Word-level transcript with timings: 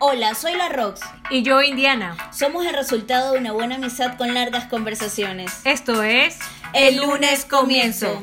Hola, 0.00 0.36
soy 0.36 0.54
la 0.54 0.68
Rox. 0.68 1.00
Y 1.28 1.42
yo, 1.42 1.60
Indiana. 1.60 2.16
Somos 2.32 2.64
el 2.64 2.72
resultado 2.72 3.32
de 3.32 3.40
una 3.40 3.50
buena 3.50 3.74
amistad 3.74 4.16
con 4.16 4.32
largas 4.32 4.66
conversaciones. 4.66 5.60
Esto 5.64 6.04
es 6.04 6.38
El 6.72 6.98
lunes 6.98 7.44
comienzo. 7.44 8.22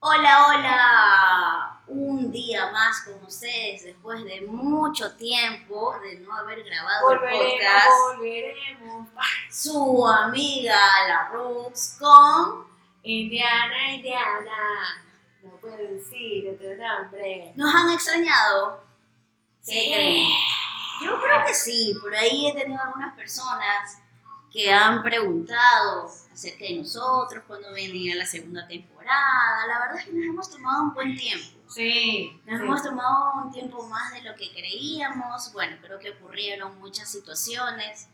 Hola, 0.00 0.46
hola. 0.48 1.80
Un 1.88 2.30
día 2.32 2.70
más 2.72 3.02
con 3.02 3.22
ustedes 3.26 3.84
después 3.84 4.24
de 4.24 4.40
mucho 4.42 5.14
tiempo 5.16 5.94
de 6.02 6.18
no 6.20 6.34
haber 6.34 6.62
grabado 6.64 7.12
el 7.12 7.18
podcast. 7.18 7.88
volveremos. 8.16 9.08
Su 9.50 10.06
amiga 10.06 10.78
la 11.08 11.28
Rox 11.28 11.96
con 11.98 12.65
Indiana, 13.06 13.94
Indiana. 13.94 15.04
No 15.40 15.50
puedo 15.60 15.76
decir 15.76 16.48
otro 16.48 16.70
nombre. 16.76 17.52
¿Nos 17.54 17.72
han 17.72 17.92
extrañado? 17.92 18.84
¿Qué 19.64 19.72
Sí. 19.72 21.04
Yo 21.04 21.20
creo 21.20 21.46
que 21.46 21.54
sí, 21.54 21.94
por 22.00 22.12
ahí 22.14 22.48
he 22.48 22.54
tenido 22.54 22.82
algunas 22.82 23.14
personas 23.14 24.02
que 24.50 24.72
han 24.72 25.02
preguntado 25.04 26.10
acerca 26.32 26.64
de 26.64 26.78
nosotros, 26.78 27.44
cuando 27.46 27.70
venía 27.72 28.16
la 28.16 28.26
segunda 28.26 28.66
temporada. 28.66 29.66
La 29.68 29.78
verdad 29.78 29.98
es 29.98 30.06
que 30.06 30.12
nos 30.12 30.24
hemos 30.24 30.50
tomado 30.50 30.82
un 30.84 30.94
buen 30.94 31.16
tiempo. 31.16 31.60
Sí. 31.68 32.40
Nos 32.44 32.60
hemos 32.60 32.82
tomado 32.82 33.44
un 33.44 33.52
tiempo 33.52 33.86
más 33.86 34.14
de 34.14 34.22
lo 34.22 34.34
que 34.34 34.50
creíamos. 34.50 35.52
Bueno, 35.52 35.76
creo 35.80 35.98
que 36.00 36.10
ocurrieron 36.10 36.76
muchas 36.80 37.08
situaciones 37.08 38.08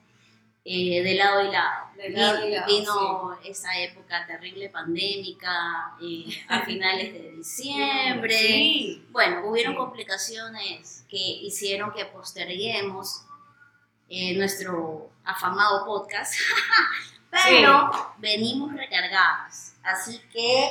eh, 0.65 1.03
de 1.03 1.15
lado 1.15 1.43
y 1.49 1.51
lado. 1.51 1.89
De 1.97 2.11
lado 2.11 2.45
y 2.47 2.49
Vi- 2.51 2.55
lado, 2.55 2.67
Vino 2.67 3.39
esa 3.45 3.79
época 3.81 4.27
terrible 4.27 4.69
pandémica 4.71 5.95
eh, 6.01 6.27
a 6.49 6.61
finales 6.65 7.13
de 7.13 7.33
diciembre. 7.33 8.35
Sí. 8.37 9.07
Bueno, 9.11 9.47
hubieron 9.47 9.73
Sí. 9.75 9.79
complicaciones 9.79 11.05
que 11.09 11.17
hicieron 11.19 11.93
que 11.93 12.05
posterguemos 12.07 13.25
eh, 14.09 14.37
nuestro 14.37 15.11
afamado 15.25 15.85
podcast, 15.87 16.35
pero 17.31 17.91
venimos 18.19 18.73
recargadas, 18.75 19.75
así 19.83 20.21
que 20.33 20.69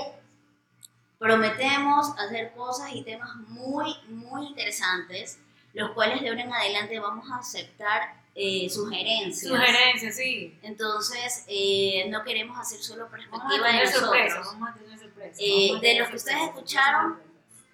prometemos 1.17 2.17
hacer 2.19 2.51
cosas 2.53 2.91
y 2.93 3.03
temas 3.03 3.35
muy, 3.47 3.95
muy 4.09 4.47
interesantes, 4.47 5.39
los 5.73 5.91
cuales 5.91 6.21
de 6.21 6.29
ahora 6.29 6.41
en 6.41 6.53
adelante 6.53 6.99
vamos 6.99 7.29
a 7.31 7.37
aceptar 7.37 8.20
eh, 8.33 8.69
sugerencias. 8.69 9.49
Sugerencias, 9.49 10.15
sí. 10.15 10.57
Entonces, 10.61 11.43
eh, 11.47 12.05
no 12.09 12.23
queremos 12.23 12.57
hacer 12.57 12.81
solo 12.81 13.09
perspectiva 13.09 13.67
de 13.67 13.85
nosotros. 13.85 14.11
Vamos 14.45 14.69
a 14.69 14.73
tener 14.73 14.99
sorpresas. 14.99 15.37
Eh, 15.39 15.71
de 15.81 15.99
los 15.99 16.09
que 16.09 16.15
ustedes 16.15 16.41
escucharon, 16.43 17.19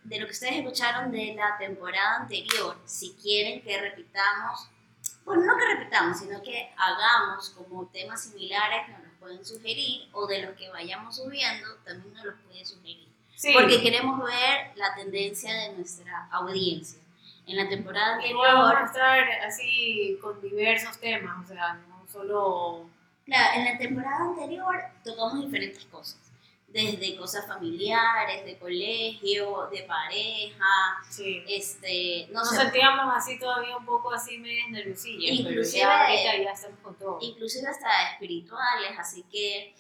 de 0.04 0.20
lo 0.20 0.26
que 0.26 0.32
ustedes 0.32 0.56
escucharon 0.58 1.12
de 1.12 1.36
la 1.36 1.58
temporada 1.58 2.22
anterior, 2.22 2.78
si 2.86 3.14
quieren 3.22 3.62
que 3.62 3.80
repitamos, 3.80 4.68
bueno, 5.26 5.44
no 5.46 5.58
que 5.58 5.76
repitamos, 5.76 6.20
sino 6.20 6.42
que 6.42 6.74
hagamos 6.78 7.50
como 7.52 7.86
temas 7.88 8.24
similares, 8.24 8.90
nos 8.90 9.04
los 9.04 9.14
pueden 9.20 9.46
sugerir, 9.46 10.10
o 10.14 10.26
de 10.26 10.42
los 10.42 10.56
que 10.56 10.70
vayamos 10.70 11.18
subiendo, 11.18 11.68
también 11.86 12.14
nos 12.14 12.26
los 12.26 12.36
pueden 12.48 12.66
sugerir. 12.66 13.08
Sí. 13.36 13.54
Porque 13.54 13.80
queremos 13.80 14.24
ver 14.24 14.72
la 14.76 14.96
tendencia 14.96 15.54
de 15.54 15.74
nuestra 15.74 16.28
audiencia. 16.32 17.00
En 17.48 17.56
la 17.56 17.70
temporada 17.70 18.26
Igual 18.26 18.54
vamos 18.56 18.74
a 18.74 18.80
anterior, 18.80 19.18
estar 19.30 19.48
así 19.48 20.18
con 20.22 20.42
diversos 20.42 21.00
temas, 21.00 21.46
o 21.46 21.48
sea, 21.48 21.76
no 21.88 22.06
solo 22.08 22.90
claro, 23.26 23.60
en 23.60 23.66
la 23.66 23.78
temporada 23.78 24.26
anterior 24.26 24.76
tocamos 25.04 25.42
diferentes 25.46 25.86
cosas. 25.86 26.20
Desde 26.68 27.16
cosas 27.16 27.48
familiares, 27.48 28.44
de 28.44 28.58
colegio, 28.60 29.70
de 29.72 29.84
pareja, 29.84 30.66
sí. 31.10 31.42
este, 31.48 32.28
no 32.32 32.40
Nos 32.42 32.50
sé, 32.50 32.58
sentíamos 32.58 33.16
así 33.16 33.40
todavía 33.40 33.78
un 33.78 33.86
poco 33.86 34.12
así 34.12 34.38
medias 34.38 34.70
nerviosillas, 34.70 35.38
pero 35.38 35.50
Inclusive- 35.52 35.80
ya 35.80 36.02
ahorita 36.06 36.44
ya 36.44 36.52
estamos 36.52 36.80
con 36.82 36.96
todo. 36.96 37.18
inclusive 37.22 37.68
hasta 37.70 38.12
espirituales, 38.12 38.92
así 39.00 39.24
que 39.32 39.74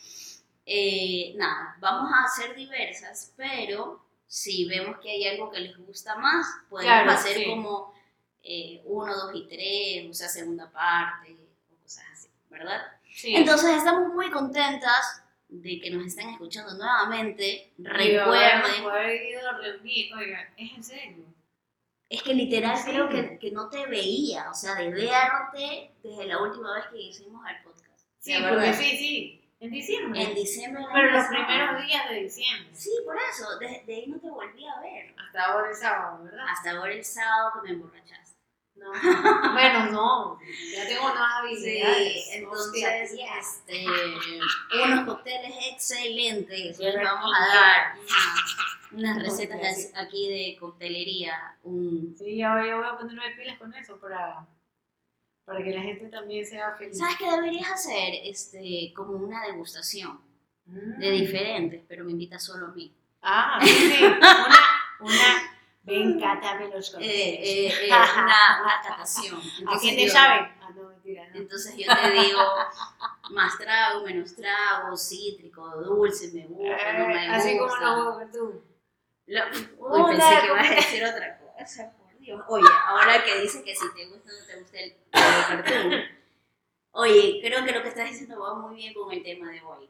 eh, 0.66 1.34
nada, 1.36 1.76
vamos 1.80 2.10
a 2.14 2.24
hacer 2.24 2.56
diversas, 2.56 3.34
pero 3.36 4.02
si 4.28 4.66
vemos 4.68 4.98
que 5.02 5.10
hay 5.12 5.28
algo 5.28 5.50
que 5.50 5.60
les 5.62 5.78
gusta 5.78 6.16
más, 6.18 6.46
podemos 6.70 6.92
Claro, 6.94 7.12
hacer 7.12 7.38
sí. 7.38 7.46
como 7.46 7.94
eh, 8.44 8.82
uno, 8.86 9.16
dos 9.16 9.32
y 9.36 9.48
tres, 9.48 10.10
o 10.10 10.14
sea, 10.14 10.28
segunda 10.30 10.70
parte, 10.72 11.36
o 11.72 11.82
cosas 11.82 12.04
así, 12.14 12.28
¿verdad? 12.50 12.82
Sí. 13.14 13.36
Entonces 13.36 13.78
estamos 13.78 14.14
muy 14.14 14.30
contentas 14.30 15.24
de 15.50 15.80
que 15.80 15.90
nos 15.92 16.06
estén 16.08 16.30
escuchando 16.30 16.74
nuevamente. 16.76 17.72
Recuerden, 17.78 18.84
poder 18.84 19.22
ido 19.26 19.50
a 19.50 19.58
reunir, 19.58 20.14
oiga, 20.14 20.54
es 20.58 20.72
en 20.74 20.84
serio. 20.84 21.26
es 22.10 22.22
que 22.22 22.34
literal 22.34 22.78
Sí. 22.78 22.90
creo 22.92 23.10
que, 23.10 23.38
que 23.40 23.52
no 23.52 23.70
te 23.70 23.86
veía, 23.86 24.50
o 24.50 24.54
sea, 24.54 24.76
de 24.76 24.90
verte 24.92 25.92
desde 26.04 26.26
la 26.26 26.42
última 26.42 26.74
vez 26.76 26.86
que 26.92 27.02
hicimos 27.02 27.42
el 27.50 27.64
podcast. 27.64 28.08
Sí, 28.20 28.34
porque 28.50 28.74
sí, 28.74 28.98
sí, 28.98 29.47
en 29.60 29.72
diciembre. 29.72 30.22
En 30.22 30.36
diciembre 30.36 30.84
pero 30.94 31.12
los 31.12 31.26
pasado. 31.26 31.46
primeros 31.48 31.82
días 31.86 32.10
de 32.10 32.16
diciembre. 32.24 32.70
Sí, 32.76 32.92
por 33.06 33.16
eso, 33.18 33.58
de, 33.60 33.84
de 33.86 33.96
ahí 33.96 34.08
no 34.08 34.20
te 34.20 34.30
volví 34.30 34.66
a 34.68 34.80
ver. 34.82 35.16
Hasta 35.18 35.46
ahora 35.46 35.72
es 35.72 35.80
sábado, 35.80 36.24
¿verdad? 36.24 36.46
Hasta 36.50 36.72
ahora 36.72 36.94
el 36.94 37.04
sábado 37.06 37.52
que 37.56 37.68
me 37.68 37.76
emborrachaste. 37.76 38.38
No. 38.76 38.92
bueno, 39.54 39.86
no, 39.92 40.40
ya 40.72 40.88
tengo 40.88 41.10
nuevas 41.10 41.32
habilidades. 41.40 42.26
Sí, 42.26 42.30
entonces, 42.34 43.12
este, 43.40 43.86
unos 44.86 45.06
cócteles 45.06 45.56
excelentes. 45.72 46.78
Les 46.78 46.96
vamos 47.04 47.32
a 47.36 47.48
dar 47.56 47.96
una- 48.92 49.12
unas 49.14 49.24
recetas 49.24 49.92
aquí 49.96 50.30
de 50.30 50.58
coctelería. 50.60 51.58
Un, 51.64 52.16
Sí, 52.20 52.26
voy, 52.26 52.68
ya 52.68 52.76
voy 52.76 52.86
a 52.88 52.98
ponerme 52.98 53.32
pilas 53.36 53.58
con 53.58 53.74
eso 53.74 54.00
para, 54.00 54.46
para 55.48 55.64
que 55.64 55.72
la 55.72 55.82
gente 55.82 56.10
también 56.10 56.46
sea 56.46 56.76
feliz. 56.78 56.98
¿Sabes 56.98 57.16
qué 57.18 57.32
deberías 57.32 57.72
hacer? 57.72 58.14
Este, 58.26 58.92
como 58.94 59.14
una 59.14 59.42
degustación 59.48 60.20
Mm. 60.66 61.00
de 61.00 61.12
diferentes, 61.12 61.82
pero 61.88 62.04
me 62.04 62.12
invitas 62.12 62.44
solo 62.44 62.66
a 62.66 62.70
mí. 62.72 62.94
Ah, 63.22 63.58
sí, 63.64 63.70
sí. 63.98 64.04
Una, 64.04 64.58
una, 65.00 65.52
ven, 65.84 66.20
cátame 66.20 66.68
los 66.68 66.94
Eh, 66.96 67.00
eh, 67.00 67.68
eh, 67.68 67.88
una, 67.88 68.62
una 68.62 68.82
catación. 68.86 69.40
¿A 69.40 69.60
Entonces 69.60 69.80
quién 69.82 69.96
te 69.96 70.06
yo- 70.08 70.12
saben? 70.12 70.52
Ah, 70.62 70.70
no, 70.76 70.90
mentira, 70.90 71.26
no. 71.30 71.36
Entonces 71.38 71.78
yo 71.78 71.86
te 71.96 72.12
digo 72.12 72.42
más 73.32 73.58
trago, 73.58 74.04
menos 74.04 74.36
trago, 74.36 74.98
cítrico, 74.98 75.66
dulce, 75.82 76.32
me 76.34 76.46
gusta, 76.48 76.94
no 77.00 77.08
me 77.08 77.26
Eh, 77.26 77.30
Así 77.30 77.58
como 77.58 77.70
gusta. 77.72 77.86
lo 77.96 77.98
huevos 78.18 78.32
tú. 78.34 78.64
Lo- 79.28 79.44
Uy, 79.78 80.02
Una 80.02 80.08
pensé 80.10 80.42
que 80.42 80.48
ibas 80.48 80.70
a 80.72 80.76
decir 80.76 81.06
otra 81.06 81.40
cosa, 81.40 81.94
Dios. 82.28 82.44
Oye, 82.50 82.68
ahora 82.86 83.24
que 83.24 83.40
dices 83.40 83.64
que 83.64 83.74
si 83.74 83.94
te 83.94 84.06
gusta 84.08 84.30
o 84.30 84.40
no 84.40 84.46
te 84.46 84.60
gusta 84.60 84.80
el, 84.80 84.96
el 85.14 85.64
cartoon. 85.64 86.02
Oye, 86.92 87.40
creo 87.42 87.64
que 87.64 87.72
lo 87.72 87.82
que 87.82 87.88
estás 87.88 88.10
diciendo 88.10 88.40
va 88.40 88.56
muy 88.56 88.76
bien 88.76 88.94
con 88.94 89.12
el 89.14 89.24
tema 89.24 89.50
de 89.50 89.62
hoy. 89.62 89.90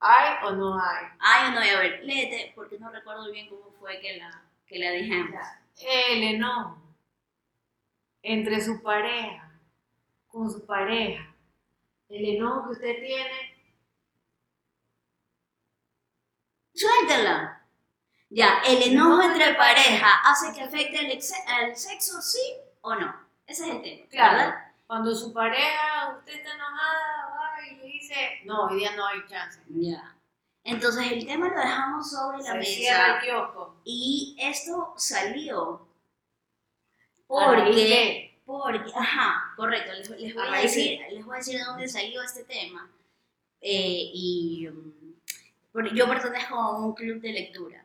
¿Hay 0.00 0.44
o 0.44 0.50
no 0.52 0.78
hay? 0.78 1.06
Ay, 1.18 1.52
no, 1.52 1.60
a 1.60 1.80
ver, 1.80 2.04
léete, 2.04 2.52
porque 2.54 2.78
no 2.78 2.90
recuerdo 2.90 3.30
bien 3.32 3.48
cómo 3.48 3.72
fue 3.80 3.98
que 4.00 4.18
la, 4.18 4.44
que 4.66 4.78
la 4.78 4.90
dijimos. 4.90 5.40
El 5.80 6.22
enojo 6.22 6.82
entre 8.22 8.60
su 8.60 8.82
pareja, 8.82 9.58
con 10.28 10.50
su 10.50 10.66
pareja, 10.66 11.34
el 12.10 12.36
enojo 12.36 12.66
que 12.66 12.72
usted 12.72 13.00
tiene, 13.00 13.54
Suéltala. 16.74 17.53
Ya, 18.34 18.58
el 18.66 18.82
enojo 18.92 19.22
entre 19.22 19.54
pareja 19.54 20.08
hace 20.24 20.52
que 20.52 20.62
afecte 20.62 20.98
el, 20.98 21.18
al 21.46 21.76
sexo, 21.76 22.20
sí 22.20 22.40
o 22.80 22.94
no. 22.94 23.14
Ese 23.46 23.64
es 23.68 23.74
el 23.76 23.82
tema, 23.82 24.06
Claro. 24.10 24.36
¿verdad? 24.38 24.72
cuando 24.86 25.14
su 25.14 25.32
pareja, 25.32 26.16
usted 26.18 26.34
está 26.34 26.54
enojada, 26.54 27.26
va 27.30 27.66
y 27.66 27.76
le 27.76 27.84
dice, 27.86 28.14
no, 28.44 28.66
hoy 28.66 28.78
día 28.80 28.94
no 28.96 29.06
hay 29.06 29.18
chance. 29.28 29.60
Ya. 29.68 30.14
Entonces 30.64 31.12
el 31.12 31.26
tema 31.26 31.48
lo 31.48 31.56
dejamos 31.58 32.10
sobre 32.10 32.38
la 32.38 32.52
Se 32.52 32.58
mesa 32.58 33.14
el 33.16 33.20
kiosco. 33.24 33.76
y 33.84 34.36
esto 34.40 34.94
salió 34.96 35.86
¿A 37.30 37.50
raíz 37.52 37.64
porque, 37.66 37.84
de? 37.84 38.40
porque, 38.44 38.92
ajá, 38.96 39.52
correcto, 39.56 39.92
les, 39.92 40.10
les 40.10 40.34
voy 40.34 40.46
A 40.48 40.60
decir, 40.60 41.00
les 41.10 41.24
voy 41.24 41.34
a 41.34 41.38
decir 41.38 41.58
de 41.58 41.64
dónde 41.64 41.88
salió 41.88 42.22
este 42.22 42.44
tema. 42.44 42.90
Eh, 43.60 44.10
y 44.12 44.68
mm, 44.70 45.94
yo 45.94 46.06
pertenezco 46.08 46.54
a 46.56 46.78
un 46.78 46.94
club 46.94 47.20
de 47.20 47.32
lectura, 47.32 47.84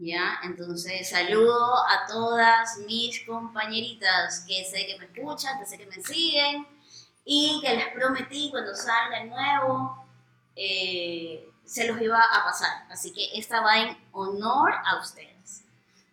¿ya? 0.00 0.40
Entonces 0.42 1.08
saludo 1.08 1.76
a 1.86 2.06
todas 2.06 2.78
mis 2.86 3.20
compañeritas 3.26 4.44
que 4.46 4.64
sé 4.64 4.86
que 4.86 4.98
me 4.98 5.06
escuchan, 5.06 5.58
que 5.58 5.66
sé 5.66 5.78
que 5.78 5.86
me 5.86 6.02
siguen 6.02 6.66
y 7.24 7.60
que 7.62 7.74
les 7.74 7.88
prometí 7.94 8.50
cuando 8.50 8.74
salga 8.74 9.22
el 9.22 9.30
nuevo 9.30 10.06
eh, 10.54 11.48
se 11.64 11.86
los 11.86 12.00
iba 12.00 12.20
a 12.20 12.44
pasar. 12.44 12.86
Así 12.90 13.12
que 13.12 13.38
esta 13.38 13.60
va 13.60 13.78
en 13.78 13.98
honor 14.12 14.72
a 14.84 14.98
ustedes. 15.00 15.64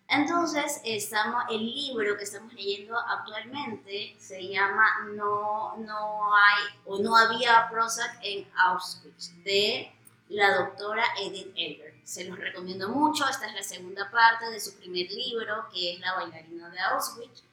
Entonces, 0.07 0.81
estamos, 0.83 1.44
el 1.50 1.65
libro 1.65 2.18
que 2.18 2.25
estamos 2.25 2.53
leyendo 2.53 2.97
actualmente 3.00 4.15
se 4.19 4.47
llama 4.47 4.86
No, 5.15 5.77
no 5.77 6.36
hay 6.36 6.63
o 6.86 7.00
no 7.00 7.15
había 7.15 7.68
Prozac 7.71 8.19
en 8.21 8.47
Auschwitz 8.56 9.33
de 9.44 9.91
la 10.33 10.56
doctora 10.56 11.03
Edith 11.21 11.53
Elgar. 11.56 11.94
Se 12.03 12.25
los 12.25 12.38
recomiendo 12.38 12.89
mucho. 12.89 13.27
Esta 13.30 13.47
es 13.47 13.53
la 13.53 13.63
segunda 13.63 14.09
parte 14.12 14.50
de 14.50 14.59
su 14.59 14.75
primer 14.77 15.09
libro, 15.12 15.68
que 15.71 15.94
es 15.94 16.00
La 16.00 16.15
bailarina 16.15 16.69
de 16.69 16.80
Auschwitz. 16.80 17.44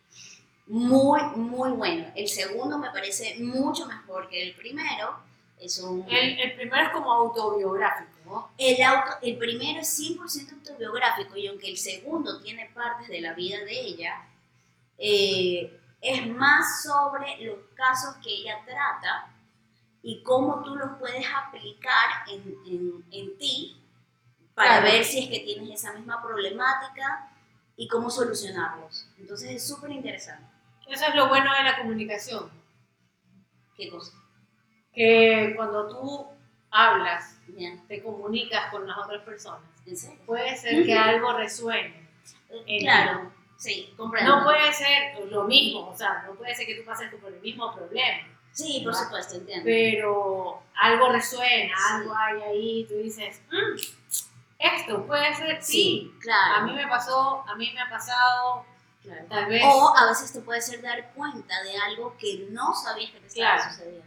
Muy, 0.66 1.20
muy 1.36 1.70
bueno. 1.72 2.10
El 2.14 2.28
segundo 2.28 2.78
me 2.78 2.90
parece 2.90 3.36
mucho 3.38 3.86
mejor 3.86 4.28
que 4.28 4.42
el 4.42 4.54
primero. 4.54 5.20
Es 5.58 5.78
un... 5.78 6.06
El, 6.08 6.40
el 6.40 6.54
primero 6.54 6.86
es 6.86 6.90
como 6.90 7.12
autobiográfico, 7.12 8.12
¿no? 8.24 8.50
El, 8.56 8.82
auto, 8.82 9.10
el 9.20 9.36
primero 9.36 9.80
es 9.80 10.00
100% 10.00 10.52
autobiográfico 10.52 11.36
y 11.36 11.48
aunque 11.48 11.70
el 11.70 11.76
segundo 11.76 12.40
tiene 12.40 12.70
partes 12.72 13.08
de 13.08 13.20
la 13.20 13.34
vida 13.34 13.58
de 13.58 13.78
ella, 13.78 14.26
eh, 14.96 15.78
es 16.00 16.26
más 16.28 16.82
sobre 16.82 17.44
los 17.44 17.58
casos 17.74 18.16
que 18.22 18.30
ella 18.30 18.58
trata 18.64 19.30
y 20.02 20.22
cómo 20.22 20.62
tú 20.62 20.76
los 20.76 20.98
puedes 20.98 21.26
aplicar 21.34 22.26
en, 22.28 22.54
en, 22.66 23.04
en 23.10 23.38
ti 23.38 23.76
para 24.54 24.80
Claro. 24.80 24.92
ver 24.92 25.04
si 25.04 25.20
es 25.24 25.28
que 25.30 25.40
tienes 25.40 25.70
esa 25.70 25.92
misma 25.94 26.22
problemática 26.22 27.30
y 27.76 27.86
cómo 27.88 28.10
solucionarlos. 28.10 29.08
Entonces 29.18 29.50
es 29.50 29.66
súper 29.66 29.90
interesante. 29.90 30.44
Eso 30.88 31.04
es 31.06 31.14
lo 31.14 31.28
bueno 31.28 31.52
de 31.54 31.62
la 31.64 31.78
comunicación, 31.78 32.50
¿Qué 33.76 33.88
cosa? 33.90 34.12
que 34.92 35.52
cuando 35.56 35.88
tú 35.88 36.26
hablas, 36.70 37.38
Bien. 37.46 37.86
te 37.86 38.02
comunicas 38.02 38.70
con 38.70 38.86
las 38.86 38.98
otras 38.98 39.22
personas, 39.22 39.62
puede 40.26 40.56
ser 40.56 40.84
que 40.84 40.94
algo 40.94 41.32
resuene. 41.32 42.08
en 42.66 42.80
Claro, 42.80 43.32
sí, 43.56 43.94
comprendo. 43.96 44.36
No 44.38 44.44
puede 44.44 44.72
ser 44.72 45.24
lo 45.30 45.44
mismo, 45.44 45.88
o 45.88 45.96
sea, 45.96 46.24
no 46.26 46.34
puede 46.34 46.54
ser 46.54 46.66
que 46.66 46.74
tú 46.74 46.84
pases 46.84 47.12
por 47.14 47.32
el 47.32 47.40
mismo 47.40 47.72
problema, 47.74 48.26
Sí, 48.52 48.80
por 48.84 48.94
supuesto, 48.94 49.36
entiendo. 49.36 49.64
pero 49.64 50.62
algo 50.80 51.12
resuena, 51.12 51.74
Sí. 51.76 51.82
algo 51.94 52.14
hay 52.16 52.42
ahí, 52.42 52.86
tú 52.88 52.94
dices, 52.96 53.40
"Mm, 53.50 53.80
esto 54.58 55.06
puede 55.06 55.34
ser, 55.34 55.62
sí. 55.62 55.72
Sí, 55.72 56.12
claro. 56.20 56.54
A 56.56 56.60
mí 56.66 56.72
me 56.74 56.86
pasó, 56.88 57.44
a 57.48 57.54
mí 57.54 57.70
me 57.72 57.80
ha 57.80 57.88
pasado, 57.88 58.66
claro. 59.02 59.24
tal 59.28 59.46
vez. 59.46 59.62
O 59.64 59.96
a 59.96 60.06
veces 60.08 60.32
te 60.32 60.40
puede 60.40 60.60
ser 60.60 60.82
dar 60.82 61.12
cuenta 61.14 61.62
de 61.62 61.76
algo 61.76 62.16
que 62.18 62.46
no 62.50 62.74
sabías 62.74 63.12
que 63.12 63.20
te 63.20 63.26
estaba 63.28 63.56
Claro. 63.56 63.70
sucediendo. 63.72 64.06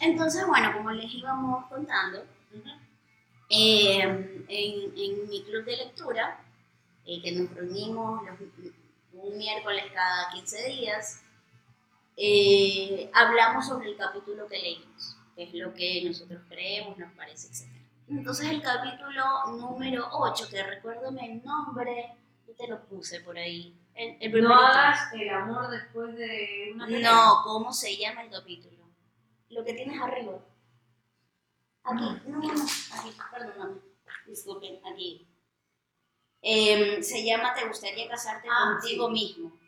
Entonces, 0.00 0.46
bueno, 0.46 0.72
como 0.72 0.90
les 0.90 1.12
íbamos 1.14 1.66
contando, 1.66 2.18
Ujú. 2.52 2.68
eh, 3.48 4.00
en, 4.48 4.92
en 4.98 5.28
mi 5.28 5.42
club 5.44 5.64
de 5.64 5.76
lectura, 5.76 6.38
eh, 7.06 7.20
que 7.22 7.32
nos 7.32 7.50
reunimos 7.54 8.22
los- 8.24 8.38
un 9.14 9.36
miércoles 9.38 9.84
cada 9.94 10.30
15 10.30 10.62
días, 10.68 11.21
eh, 12.24 13.10
hablamos 13.14 13.66
sobre 13.66 13.88
el 13.90 13.96
capítulo 13.96 14.46
que 14.46 14.58
leímos, 14.58 15.16
que 15.34 15.42
es 15.44 15.54
lo 15.54 15.74
que 15.74 16.02
nosotros 16.04 16.40
creemos, 16.48 16.96
nos 16.98 17.12
parece, 17.14 17.48
etc. 17.48 17.68
Entonces 18.08 18.48
el 18.48 18.62
capítulo 18.62 19.24
número 19.56 20.06
8, 20.12 20.46
que 20.50 20.62
recuérdame 20.62 21.32
el 21.32 21.42
nombre, 21.44 22.14
yo 22.46 22.54
te 22.54 22.68
lo 22.68 22.84
puse 22.86 23.20
por 23.22 23.36
ahí. 23.36 23.76
El, 23.94 24.16
el 24.20 24.42
No 24.44 24.54
hagas 24.54 25.12
el 25.14 25.28
amor 25.30 25.68
después 25.68 26.14
de 26.16 26.70
una 26.74 26.86
pelea. 26.86 27.12
No, 27.12 27.42
¿cómo 27.42 27.72
se 27.72 27.96
llama 27.96 28.22
el 28.22 28.30
capítulo? 28.30 28.78
Lo 29.50 29.64
que 29.64 29.74
tienes 29.74 30.00
arriba. 30.00 30.38
Aquí, 31.84 32.04
no, 32.28 32.38
no, 32.38 32.52
no, 32.54 32.62
aquí, 32.64 33.12
perdóname. 33.32 33.80
Disculpen, 34.26 34.78
aquí. 34.86 35.26
Em, 36.40 37.02
se 37.02 37.24
llama 37.24 37.54
Te 37.54 37.66
gustaría 37.66 38.08
casarte 38.08 38.48
Ah, 38.50 38.78
contigo 38.80 39.08
sí. 39.08 39.12
mismo. 39.12 39.58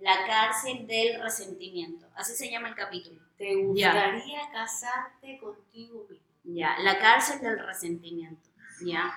La 0.00 0.26
cárcel 0.26 0.86
del 0.86 1.20
resentimiento. 1.20 2.06
Así 2.14 2.34
se 2.34 2.50
llama 2.50 2.68
el 2.68 2.74
capítulo. 2.74 3.20
¿Te 3.36 3.54
gustaría 3.54 4.50
casarte 4.52 5.38
contigo 5.38 6.06
mismo? 6.08 6.26
Ya, 6.44 6.76
la 6.80 6.98
cárcel 6.98 7.40
del 7.40 7.58
resentimiento. 7.58 8.48
Ya. 8.82 9.12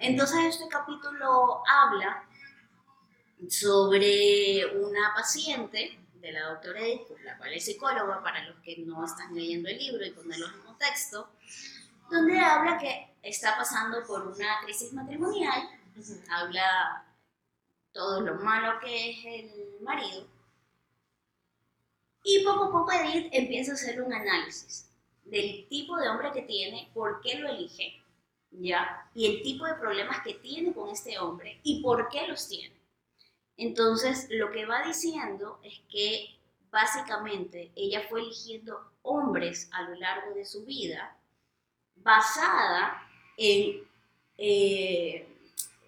Entonces 0.00 0.38
este 0.46 0.68
capítulo 0.68 1.62
habla 1.68 2.24
sobre 3.48 4.64
una 4.76 5.14
paciente 5.14 5.98
de 6.20 6.32
la 6.32 6.48
doctora 6.48 6.80
Edith, 6.80 7.08
la 7.22 7.36
cual 7.36 7.52
es 7.52 7.64
psicóloga 7.64 8.22
para 8.22 8.44
los 8.44 8.58
que 8.60 8.78
no 8.78 9.04
están 9.04 9.34
leyendo 9.34 9.68
el 9.68 9.78
libro 9.78 10.04
y 10.04 10.10
ponerlo 10.10 10.46
en 10.46 10.60
contexto, 10.62 11.28
donde 12.10 12.38
habla 12.38 12.78
que 12.78 13.14
está 13.22 13.56
pasando 13.56 14.04
por 14.06 14.26
una 14.26 14.60
crisis 14.64 14.92
matrimonial, 14.92 15.68
habla 16.30 17.04
todo 17.94 18.20
lo 18.20 18.34
malo 18.34 18.78
que 18.80 19.10
es 19.10 19.24
el 19.24 19.80
marido, 19.80 20.26
y 22.26 22.42
poco 22.42 22.64
a 22.64 22.72
poco 22.72 22.92
Edith 22.92 23.28
empieza 23.32 23.72
a 23.72 23.74
hacer 23.74 24.00
un 24.00 24.12
análisis 24.12 24.90
del 25.24 25.68
tipo 25.68 25.96
de 25.96 26.08
hombre 26.08 26.32
que 26.32 26.42
tiene, 26.42 26.90
por 26.94 27.20
qué 27.20 27.38
lo 27.38 27.50
elige, 27.50 28.02
¿ya? 28.50 29.10
Y 29.14 29.26
el 29.26 29.42
tipo 29.42 29.66
de 29.66 29.74
problemas 29.74 30.22
que 30.24 30.34
tiene 30.34 30.72
con 30.72 30.88
este 30.88 31.18
hombre 31.18 31.60
y 31.62 31.82
por 31.82 32.08
qué 32.08 32.26
los 32.26 32.48
tiene. 32.48 32.74
Entonces, 33.58 34.26
lo 34.30 34.50
que 34.50 34.64
va 34.64 34.86
diciendo 34.86 35.60
es 35.62 35.80
que 35.90 36.30
básicamente 36.70 37.70
ella 37.76 38.06
fue 38.08 38.20
eligiendo 38.20 38.90
hombres 39.02 39.68
a 39.72 39.82
lo 39.82 39.94
largo 39.96 40.34
de 40.34 40.46
su 40.46 40.64
vida 40.64 41.16
basada 41.96 43.06
en 43.36 43.86
eh, 44.38 45.28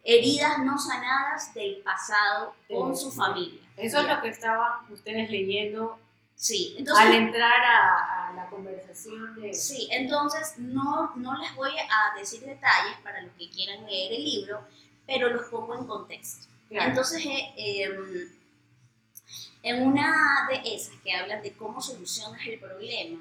heridas 0.06 0.58
no 0.60 0.78
sanadas 0.78 1.52
del 1.52 1.78
pasado 1.78 2.54
con 2.68 2.96
su 2.96 3.10
familia. 3.10 3.60
Eso 3.76 4.00
es 4.00 4.08
lo 4.08 4.22
que 4.22 4.28
estaban 4.28 4.90
ustedes 4.90 5.30
leyendo 5.30 5.98
Sí, 6.36 6.74
entonces... 6.78 7.06
al 7.06 7.14
entrar 7.14 7.64
a, 7.64 8.28
a 8.28 8.32
la 8.34 8.46
conversación 8.50 9.40
de... 9.40 9.54
Sí, 9.54 9.88
entonces 9.90 10.58
no, 10.58 11.16
no 11.16 11.38
les 11.38 11.54
voy 11.56 11.70
a 11.70 12.18
decir 12.18 12.40
detalles 12.40 12.98
para 13.02 13.22
los 13.22 13.32
que 13.32 13.48
quieran 13.48 13.86
leer 13.86 14.12
el 14.12 14.24
libro, 14.24 14.60
pero 15.06 15.30
los 15.30 15.46
pongo 15.46 15.74
en 15.74 15.86
contexto. 15.86 16.46
Claro. 16.68 16.90
Entonces, 16.90 17.24
eh, 17.24 17.84
em, 17.84 18.28
en 19.62 19.86
una 19.86 20.46
de 20.50 20.74
esas 20.74 20.94
que 21.02 21.12
hablan 21.12 21.42
de 21.42 21.52
cómo 21.54 21.80
solucionas 21.80 22.46
el 22.46 22.60
problema, 22.60 23.18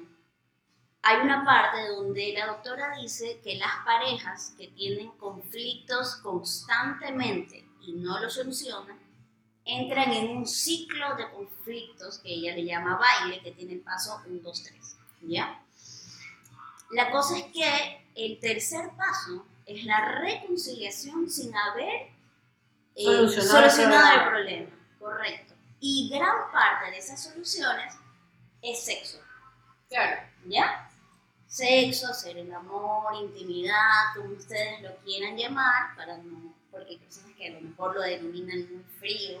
hay 1.08 1.20
una 1.20 1.44
parte 1.44 1.86
donde 1.86 2.32
la 2.32 2.46
doctora 2.46 2.96
dice 2.96 3.40
que 3.44 3.54
las 3.54 3.70
parejas 3.84 4.54
que 4.58 4.66
tienen 4.68 5.12
conflictos 5.12 6.16
constantemente 6.16 7.64
y 7.82 7.92
no 7.92 8.18
lo 8.18 8.28
solucionan, 8.28 8.98
entran 9.64 10.12
en 10.12 10.36
un 10.36 10.46
ciclo 10.46 11.14
de 11.14 11.30
conflictos 11.30 12.18
que 12.18 12.30
ella 12.30 12.56
le 12.56 12.64
llama 12.64 12.98
baile, 12.98 13.40
que 13.40 13.52
tiene 13.52 13.74
el 13.74 13.80
paso 13.82 14.20
1, 14.26 14.40
2, 14.42 14.62
3. 14.64 14.96
¿Ya? 15.28 15.62
La 16.90 17.12
cosa 17.12 17.38
es 17.38 17.44
que 17.52 18.04
el 18.16 18.40
tercer 18.40 18.90
paso 18.96 19.46
es 19.64 19.84
la 19.84 20.18
reconciliación 20.18 21.30
sin 21.30 21.54
haber 21.56 22.10
eh, 22.96 23.04
Solucionado 23.04 23.64
el 23.64 23.70
solucionado 23.70 24.22
el 24.22 24.28
problema. 24.28 24.70
Correcto. 24.98 25.54
Y 25.78 26.08
gran 26.12 26.50
parte 26.50 26.90
de 26.90 26.98
esas 26.98 27.22
soluciones 27.22 27.94
es 28.60 28.84
sexo. 28.84 29.20
Claro. 29.88 30.20
¿Ya? 30.46 30.85
Sexo, 31.56 32.08
hacer 32.08 32.36
el 32.36 32.52
amor, 32.52 33.14
intimidad, 33.14 34.12
como 34.14 34.34
ustedes 34.34 34.82
lo 34.82 34.94
quieran 34.98 35.38
llamar, 35.38 35.96
para 35.96 36.18
no, 36.18 36.52
porque 36.70 36.90
hay 36.90 36.98
personas 36.98 37.32
que 37.34 37.48
a 37.48 37.52
lo 37.52 37.60
mejor 37.62 37.94
lo 37.94 38.02
denominan 38.02 38.58
muy 38.70 38.84
frío, 38.98 39.40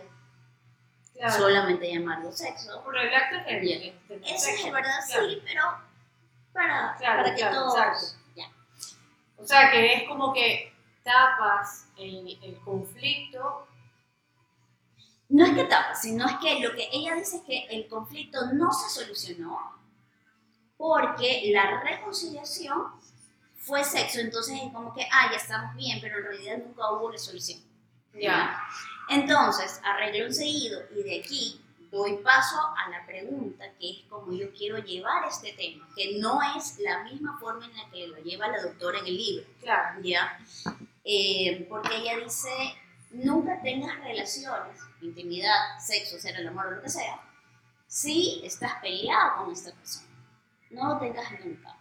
claro. 1.12 1.34
solamente 1.36 1.92
llamarlo 1.92 2.32
sexo. 2.32 2.82
Por 2.84 2.96
el 2.96 3.14
acto 3.14 3.36
que 3.46 3.60
Bien. 3.60 3.82
es 3.82 4.08
tener 4.08 4.34
Eso 4.34 4.48
es 4.48 4.72
verdad, 4.72 4.98
Claro. 5.06 5.28
sí, 5.28 5.42
pero 5.44 5.62
para, 6.54 6.96
Claro, 6.98 7.22
para 7.22 7.34
que 7.34 7.44
todos. 7.44 8.16
Ya. 8.34 8.50
O 9.36 9.44
sea, 9.44 9.70
que 9.70 9.92
es 9.92 10.08
como 10.08 10.32
que 10.32 10.72
tapas 11.02 11.86
el, 11.98 12.38
el 12.42 12.56
conflicto. 12.60 13.68
No 15.28 15.44
es 15.44 15.52
que 15.52 15.64
tapa, 15.64 15.94
sino 15.94 16.24
es 16.26 16.36
que 16.36 16.60
lo 16.60 16.74
que 16.74 16.88
ella 16.90 17.14
dice 17.16 17.36
es 17.36 17.42
que 17.42 17.66
el 17.68 17.86
conflicto 17.88 18.38
no 18.54 18.72
se 18.72 18.88
solucionó 18.88 19.76
porque 20.76 21.50
la 21.52 21.80
reconciliación 21.82 22.92
fue 23.56 23.82
sexo, 23.82 24.20
entonces 24.20 24.60
es 24.62 24.72
como 24.72 24.94
que, 24.94 25.02
ah, 25.10 25.30
ya 25.30 25.38
estamos 25.38 25.74
bien, 25.74 25.98
pero 26.00 26.18
en 26.18 26.24
realidad 26.24 26.58
nunca 26.58 26.90
hubo 26.92 27.10
resolución. 27.10 27.60
Ya. 28.14 28.62
Entonces, 29.08 29.80
arreglo 29.84 30.32
seguido 30.32 30.82
y 30.94 31.02
de 31.02 31.20
aquí 31.20 31.60
doy 31.90 32.18
paso 32.18 32.56
a 32.76 32.90
la 32.90 33.04
pregunta, 33.06 33.64
que 33.78 33.90
es 33.90 33.98
como 34.08 34.32
yo 34.32 34.52
quiero 34.52 34.78
llevar 34.78 35.26
este 35.28 35.52
tema, 35.52 35.88
que 35.96 36.18
no 36.18 36.40
es 36.56 36.78
la 36.78 37.04
misma 37.04 37.38
forma 37.38 37.66
en 37.66 37.76
la 37.76 37.90
que 37.90 38.06
lo 38.08 38.16
lleva 38.18 38.48
la 38.48 38.62
doctora 38.62 38.98
en 38.98 39.06
el 39.06 39.16
libro. 39.16 39.46
Claro. 39.60 40.00
¿ya? 40.02 40.38
Eh, 41.04 41.66
porque 41.68 41.96
ella 41.96 42.18
dice, 42.18 42.50
nunca 43.10 43.60
tengas 43.62 43.98
relaciones, 44.00 44.80
intimidad, 45.00 45.78
sexo, 45.78 46.18
ser 46.18 46.36
el 46.36 46.48
amor 46.48 46.66
o 46.66 46.70
lo 46.72 46.82
que 46.82 46.90
sea, 46.90 47.20
si 47.86 48.42
estás 48.44 48.74
peleado 48.80 49.44
con 49.44 49.52
esta 49.52 49.72
persona. 49.72 50.05
No 50.76 50.98
tengas 50.98 51.30
nunca. 51.44 51.74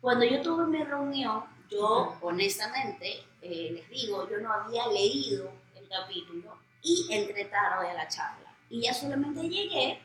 Cuando 0.00 0.24
yo 0.24 0.40
tuve 0.40 0.66
mi 0.66 0.82
reunión, 0.82 1.44
yo 1.70 2.16
honestamente, 2.22 3.22
eh, 3.42 3.70
les 3.74 3.88
digo, 3.90 4.28
yo 4.30 4.38
no 4.38 4.50
había 4.52 4.86
leído 4.86 5.52
el 5.76 5.86
capítulo 5.88 6.56
y 6.82 7.06
entré 7.10 7.44
tarde 7.46 7.90
a 7.90 7.94
la 7.94 8.08
charla. 8.08 8.54
Y 8.70 8.82
ya 8.82 8.94
solamente 8.94 9.42
llegué 9.48 10.00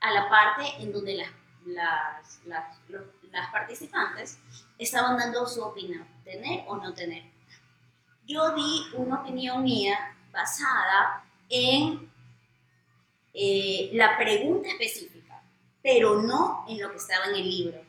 a 0.00 0.12
la 0.12 0.28
parte 0.28 0.62
en 0.78 0.92
donde 0.92 1.14
las, 1.14 1.30
las, 1.66 2.40
las- 2.46 2.78
las 3.32 3.50
participantes 3.50 4.38
estaban 4.78 5.16
dando 5.16 5.46
su 5.46 5.62
opinión, 5.62 6.06
tener 6.24 6.64
o 6.68 6.76
no 6.76 6.92
tener. 6.94 7.24
Yo 8.26 8.54
di 8.54 8.82
una 8.94 9.20
opinión 9.22 9.62
mía 9.64 10.16
basada 10.32 11.24
en 11.48 12.10
eh, 13.34 13.90
la 13.94 14.16
pregunta 14.16 14.68
específica, 14.68 15.09
pero 15.82 16.22
no 16.22 16.64
en 16.68 16.80
lo 16.80 16.90
que 16.90 16.96
estaba 16.96 17.26
en 17.26 17.36
el 17.36 17.48
libro. 17.48 17.80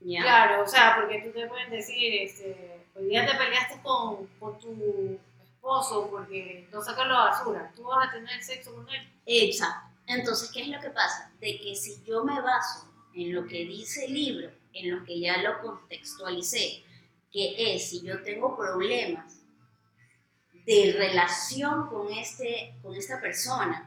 ¿ya? 0.00 0.22
Claro, 0.22 0.62
o 0.62 0.66
sea, 0.66 0.96
porque 1.00 1.22
tú 1.22 1.30
te 1.30 1.46
pueden 1.46 1.70
decir, 1.70 2.22
este, 2.22 2.86
hoy 2.94 3.06
día 3.08 3.26
te 3.26 3.36
peleaste 3.36 3.80
con, 3.82 4.26
con 4.38 4.58
tu 4.58 5.18
esposo 5.42 6.08
porque 6.10 6.68
no 6.72 6.82
sacas 6.82 7.06
la 7.06 7.14
basura, 7.14 7.72
tú 7.74 7.84
vas 7.84 8.08
a 8.08 8.12
tener 8.12 8.42
sexo 8.42 8.74
con 8.74 8.88
él. 8.88 9.08
Exacto. 9.26 9.88
Entonces, 10.06 10.50
¿qué 10.50 10.62
es 10.62 10.68
lo 10.68 10.80
que 10.80 10.90
pasa? 10.90 11.30
De 11.40 11.58
que 11.60 11.74
si 11.74 12.02
yo 12.04 12.24
me 12.24 12.40
baso 12.40 12.88
en 13.14 13.34
lo 13.34 13.46
que 13.46 13.64
dice 13.64 14.06
el 14.06 14.14
libro, 14.14 14.50
en 14.72 14.96
lo 14.96 15.04
que 15.04 15.20
ya 15.20 15.38
lo 15.38 15.60
contextualicé, 15.60 16.84
que 17.30 17.74
es 17.74 17.90
si 17.90 18.02
yo 18.02 18.22
tengo 18.22 18.56
problemas 18.56 19.38
de 20.64 20.94
relación 20.96 21.88
con, 21.88 22.10
este, 22.12 22.74
con 22.82 22.94
esta 22.94 23.20
persona, 23.20 23.86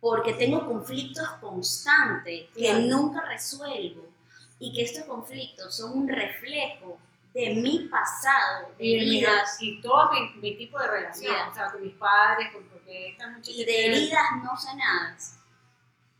porque 0.00 0.32
tengo 0.34 0.66
conflictos 0.66 1.28
constantes 1.40 2.48
que 2.54 2.60
Claro. 2.62 2.80
nunca 2.80 3.20
resuelvo 3.26 4.08
y 4.58 4.72
que 4.72 4.82
estos 4.82 5.04
conflictos 5.04 5.76
son 5.76 5.98
un 5.98 6.08
reflejo 6.08 6.98
de 7.34 7.54
mi 7.54 7.88
pasado, 7.88 8.68
de 8.78 8.84
Y, 8.84 8.94
heridas 8.96 9.56
y 9.60 9.80
todo 9.80 10.10
mi, 10.12 10.40
mi 10.40 10.56
tipo 10.56 10.78
de 10.78 10.86
relación, 10.88 11.32
Ya. 11.32 11.48
o 11.48 11.54
sea, 11.54 11.70
con 11.70 11.82
mis 11.82 11.94
padres, 11.94 12.48
con 12.52 12.64
porque 12.64 13.10
esta 13.10 13.28
muchacha 13.28 13.50
y 13.52 13.64
de 13.64 13.86
heridas 13.86 14.22
no 14.42 14.56
sanadas. 14.56 15.36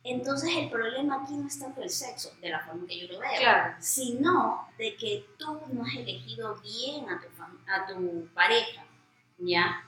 Entonces 0.02 0.50
el 0.56 0.70
problema 0.70 1.22
aquí 1.22 1.34
no 1.34 1.46
es 1.46 1.58
tanto 1.58 1.82
el 1.82 1.90
sexo, 1.90 2.32
de 2.40 2.48
la 2.48 2.60
forma 2.60 2.86
que 2.86 3.00
yo 3.06 3.12
lo 3.12 3.18
veo, 3.18 3.30
Claro, 3.38 3.74
sino 3.80 4.68
de 4.78 4.96
que 4.96 5.26
tú 5.38 5.60
no 5.72 5.82
has 5.84 5.94
elegido 5.94 6.56
bien 6.62 7.08
a 7.10 7.20
tu, 7.20 7.26
a 7.70 7.86
tu 7.86 8.26
pareja, 8.32 8.84
¿ya? 9.38 9.84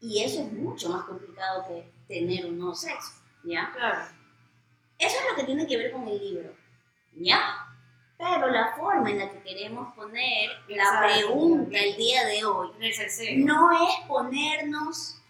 Y 0.00 0.22
eso 0.22 0.42
es 0.42 0.52
mucho 0.52 0.90
más 0.90 1.04
complicado 1.04 1.64
que 1.66 1.90
tener 2.06 2.46
un 2.46 2.58
nuevo 2.58 2.74
sexo, 2.76 3.12
¿ya? 3.46 3.72
claro. 3.72 4.06
Eso 4.98 5.16
es 5.18 5.30
lo 5.30 5.36
que 5.36 5.44
tiene 5.44 5.66
que 5.66 5.76
ver 5.76 5.92
con 5.92 6.08
el 6.08 6.18
libro, 6.18 6.54
¿ya? 7.14 7.66
Pero 8.18 8.48
la 8.48 8.74
forma 8.74 9.10
en 9.10 9.18
la 9.18 9.30
que 9.30 9.42
queremos 9.42 9.94
poner 9.94 10.50
la 10.68 11.02
pregunta 11.04 11.78
el 11.78 11.96
día 11.96 12.24
de 12.24 12.44
hoy 12.44 12.70
no 13.36 13.72
es 13.72 13.90
ponernos 14.08 15.20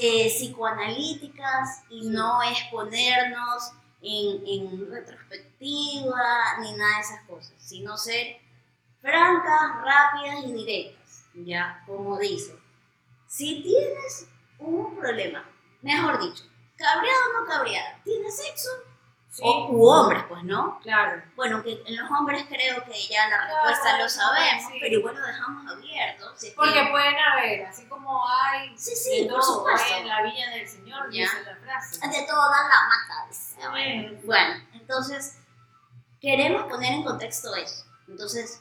eh, 0.00 0.28
psicoanalíticas 0.28 1.84
y 1.88 2.10
no 2.10 2.42
es 2.42 2.58
ponernos 2.70 3.72
en, 4.02 4.46
en 4.46 4.90
retrospectiva 4.90 6.58
ni 6.60 6.72
nada 6.72 6.96
de 6.96 7.00
esas 7.00 7.22
cosas, 7.26 7.54
sino 7.58 7.96
ser 7.96 8.38
francas, 9.00 9.82
rápidas 9.82 10.44
y 10.44 10.52
directas, 10.52 11.24
¿ya? 11.34 11.82
Como 11.86 12.18
dice, 12.18 12.54
si 13.26 13.62
tienes 13.62 14.28
un 14.58 14.94
problema, 14.96 15.48
mejor 15.80 16.20
dicho, 16.20 16.44
cabreado 16.80 17.20
o 17.36 17.40
no 17.40 17.46
cabreada, 17.46 17.98
¿tienes 18.04 18.36
sexo? 18.36 18.68
Sí, 19.32 19.42
O, 19.44 19.68
u 19.70 19.88
hombres, 19.88 20.24
pues, 20.28 20.42
¿no? 20.42 20.80
claro. 20.80 21.22
Bueno, 21.36 21.62
que 21.62 21.80
en 21.86 21.96
los 21.96 22.10
hombres 22.10 22.44
creo 22.48 22.82
que 22.84 23.00
ya 23.08 23.28
la 23.28 23.36
Claro, 23.46 23.54
respuesta 23.68 23.98
lo 23.98 24.08
sabemos, 24.08 24.64
sí. 24.72 24.78
pero 24.80 24.94
igual 24.98 25.14
lo 25.14 25.24
dejamos 25.26 25.72
abierto. 25.72 26.32
si 26.36 26.50
Porque 26.50 26.88
pueden 26.90 27.14
haber, 27.16 27.64
así 27.66 27.86
como 27.86 28.24
hay 28.28 28.76
Sí, 28.76 28.96
sí, 28.96 29.22
de 29.22 29.30
por 29.30 29.40
todo, 29.40 29.54
supuesto. 29.58 29.94
en 29.98 30.08
la 30.08 30.22
viña 30.22 30.50
del 30.50 30.68
Señor, 30.68 31.04
Ya. 31.12 31.20
dice 31.22 31.42
la 31.44 31.54
frase. 31.56 32.00
De 32.08 32.26
todo 32.26 32.50
dan 32.50 32.68
la 32.68 32.88
mata. 32.88 33.28
dice. 33.28 33.68
Bueno. 33.70 34.18
Bueno, 34.24 34.64
entonces, 34.72 35.36
queremos 36.20 36.64
poner 36.64 36.92
en 36.94 37.04
contexto 37.04 37.54
eso. 37.54 37.84
Entonces, 38.08 38.60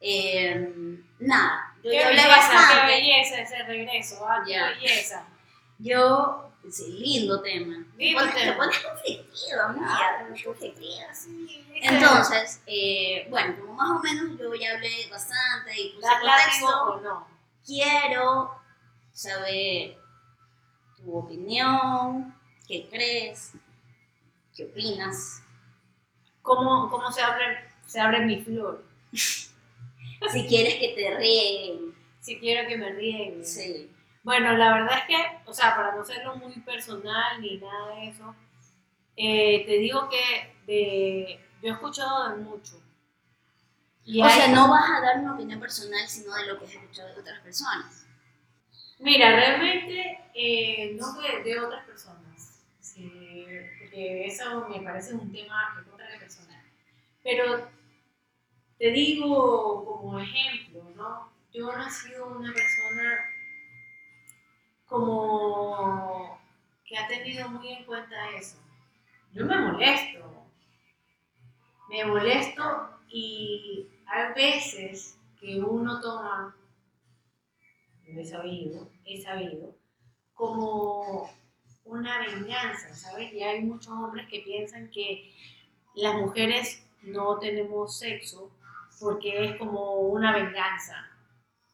eh, 0.00 0.70
nada, 1.18 1.74
yo 1.82 1.90
Qué 1.90 2.04
hablé 2.04 2.22
belleza, 2.22 2.36
bastante. 2.36 2.74
qué 2.80 2.86
belleza 2.86 3.40
ese 3.40 3.62
regreso, 3.64 4.24
ah, 4.28 4.42
qué 4.46 4.52
Ya. 4.52 4.66
belleza. 4.68 5.24
Yo, 5.78 6.52
sí, 6.70 6.92
lindo 6.92 7.40
tema. 7.42 7.84
Te 7.96 8.04
Lindo 8.04 8.18
pones, 8.20 8.34
te 8.34 8.40
tema. 8.40 8.56
pones 8.56 8.78
conflictiva, 8.78 9.64
amiga, 9.68 10.28
conflictiva. 10.44 11.06
Entonces, 11.82 12.62
eh, 12.66 13.26
bueno, 13.30 13.56
como 13.60 13.74
más 13.74 13.90
o 13.90 14.02
menos 14.02 14.38
yo 14.38 14.54
ya 14.54 14.74
hablé 14.74 15.08
bastante 15.10 15.80
y 15.80 15.90
puse 15.94 16.06
¿das 16.06 16.22
látigo 16.24 16.66
contexto, 16.66 16.82
o 16.82 17.00
no? 17.00 17.28
quiero 17.66 18.50
saber 19.12 19.98
tu 20.96 21.16
opinión, 21.16 22.34
qué 22.66 22.88
crees, 22.90 23.52
qué 24.54 24.64
opinas. 24.64 25.42
¿Cómo, 26.42 26.90
cómo 26.90 27.10
se, 27.10 27.22
abre, 27.22 27.70
se 27.86 28.00
abre 28.00 28.24
mi 28.24 28.40
flor? 28.42 28.84
Si 30.32 30.46
quieres 30.46 30.76
que 30.76 30.94
te 30.96 31.16
rieguen. 31.18 31.94
Si 32.20 32.38
quiero 32.38 32.66
que 32.66 32.78
me 32.78 32.90
rieguen. 32.92 33.44
Sí. 33.44 33.90
Bueno, 34.24 34.56
la 34.56 34.72
verdad 34.74 34.98
es 34.98 35.04
que, 35.04 35.38
o 35.46 35.52
sea, 35.54 35.76
para 35.76 35.94
no 35.94 36.04
serlo 36.04 36.34
muy 36.36 36.52
personal 36.60 37.40
ni 37.40 37.58
nada 37.58 37.94
de 37.94 38.08
eso, 38.08 38.34
eh, 39.16 39.64
te 39.66 39.72
digo 39.78 40.08
que 40.10 40.54
de, 40.66 41.40
yo 41.62 41.68
he 41.70 41.72
escuchado 41.72 42.30
de 42.30 42.36
mucho. 42.44 42.80
Y 44.04 44.20
O 44.20 44.24
hay- 44.24 44.32
sea, 44.32 44.48
no 44.48 44.68
vas 44.68 44.88
a 44.90 45.00
dar 45.00 45.18
una 45.20 45.34
opinión 45.34 45.60
personal, 45.60 46.06
sino 46.08 46.34
de 46.34 46.46
lo 46.46 46.58
que 46.58 46.66
has 46.66 46.72
escuchado 46.74 47.14
de 47.14 47.20
otras 47.20 47.40
personas. 47.40 48.06
Mira, 49.00 49.30
realmente 49.36 50.20
eh, 50.34 50.96
no 50.98 51.12
de, 51.20 51.42
de 51.44 51.60
otras 51.60 51.84
personas, 51.86 52.62
sí, 52.80 53.46
porque 53.80 54.26
eso 54.26 54.68
me 54.68 54.80
parece 54.82 55.14
un 55.14 55.32
tema 55.32 55.74
que 55.78 55.90
contra 55.90 56.06
personal. 56.18 56.62
Pero 57.22 57.68
te 58.78 58.90
digo 58.90 59.84
como 59.84 60.18
ejemplo, 60.20 60.90
¿no? 60.96 61.32
Yo 61.52 61.72
no 61.76 61.86
he 61.86 61.90
sido 61.90 62.26
una 62.26 62.52
persona 62.52 63.24
como 64.86 66.38
que 66.84 66.96
ha 66.96 67.08
tenido 67.08 67.48
muy 67.50 67.68
en 67.68 67.84
cuenta 67.84 68.30
eso. 68.30 68.58
Yo 69.32 69.46
me 69.46 69.56
molesto, 69.56 70.48
me 71.88 72.04
molesto 72.04 72.62
y 73.08 73.88
hay 74.06 74.32
veces 74.34 75.18
que 75.40 75.60
uno 75.60 76.00
toma 76.00 76.54
lo 78.14 78.20
he 78.20 78.24
sabido, 78.24 78.90
he 79.04 79.20
sabido, 79.20 79.74
como 80.34 81.30
una 81.84 82.18
venganza, 82.20 82.94
¿sabes? 82.94 83.32
Y 83.32 83.42
hay 83.42 83.62
muchos 83.62 83.92
hombres 83.92 84.28
que 84.28 84.40
piensan 84.40 84.90
que 84.90 85.32
las 85.94 86.14
mujeres 86.14 86.86
no 87.02 87.38
tenemos 87.38 87.98
sexo 87.98 88.50
porque 89.00 89.44
es 89.44 89.56
como 89.56 89.94
una 90.00 90.32
venganza, 90.32 91.10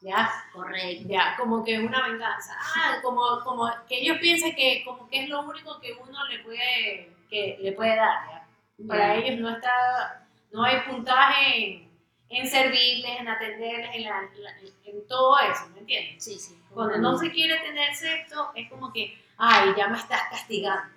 ¿ya? 0.01 0.31
Correcto. 0.53 1.05
Ya, 1.09 1.35
como 1.39 1.63
que 1.65 1.79
una 1.79 2.07
venganza. 2.09 2.57
Ah, 2.77 2.99
como, 3.03 3.41
como 3.45 3.69
que 3.89 4.01
ellos 4.01 4.19
piensan 4.19 4.55
que 4.55 4.83
como 4.85 5.09
que 5.09 5.25
es 5.25 5.29
lo 5.29 5.43
único 5.43 5.79
que 5.81 5.93
uno 5.93 6.27
le 6.29 6.39
puede, 6.41 7.13
que 7.29 7.59
le 7.61 7.73
puede 7.73 7.97
dar, 7.97 8.19
¿ya? 8.31 8.47
Para 8.89 9.09
Ya. 9.09 9.15
ellos 9.17 9.41
no 9.41 9.51
está, 9.51 10.27
no 10.53 10.65
hay 10.65 10.81
puntaje 10.81 11.57
en, 11.67 11.91
en 12.31 12.47
servirles, 12.49 13.21
en 13.21 13.29
atenderles, 13.29 13.91
en, 13.95 14.05
la- 14.05 14.23
la- 14.23 14.57
en 14.85 15.07
todo 15.07 15.39
eso, 15.39 15.69
¿me 15.75 15.81
entiendes? 15.81 16.23
Sí, 16.25 16.39
sí. 16.39 16.57
Cuando 16.73 16.97
no 16.99 17.19
se 17.19 17.31
quiere 17.31 17.59
tener 17.59 17.95
sexo, 17.95 18.53
es 18.55 18.71
como 18.71 18.93
que, 18.93 19.19
ay, 19.37 19.71
ya 19.77 19.89
me 19.89 19.99
estás 19.99 20.23
castigando. 20.31 20.95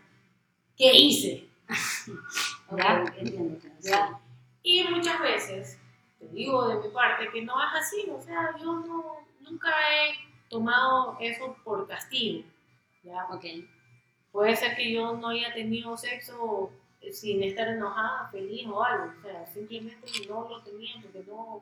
¿Qué 0.77 0.93
hice? 0.95 1.47
Ok, 2.69 2.79
¿Ya? 2.79 3.03
entiendo. 3.17 3.59
claro, 3.59 3.75
sí. 3.79 3.89
¿Ya? 3.89 4.19
Y 4.63 4.83
muchas 4.85 5.19
veces, 5.19 5.79
te 6.27 6.35
digo 6.35 6.67
de 6.67 6.75
mi 6.75 6.93
parte, 6.93 7.29
que 7.31 7.41
no 7.41 7.53
es 7.59 7.73
así, 7.73 8.09
o 8.09 8.21
sea, 8.21 8.55
yo 8.57 8.65
no, 8.65 9.17
nunca 9.41 9.69
he 9.69 10.49
tomado 10.49 11.17
eso 11.19 11.55
por 11.63 11.87
castigo. 11.87 12.43
¿ya? 13.03 13.25
Ok. 13.31 13.45
Puede 14.31 14.55
ser 14.55 14.75
que 14.75 14.91
yo 14.91 15.13
no 15.13 15.29
haya 15.29 15.53
tenido 15.53 15.95
sexo 15.97 16.71
sin 17.11 17.43
estar 17.43 17.67
enojada, 17.67 18.29
feliz 18.31 18.65
o 18.67 18.83
algo, 18.83 19.13
o 19.19 19.21
sea, 19.21 19.45
simplemente 19.45 20.07
no 20.27 20.47
lo 20.49 20.61
tenía 20.63 20.95
porque 21.01 21.23
no, 21.27 21.61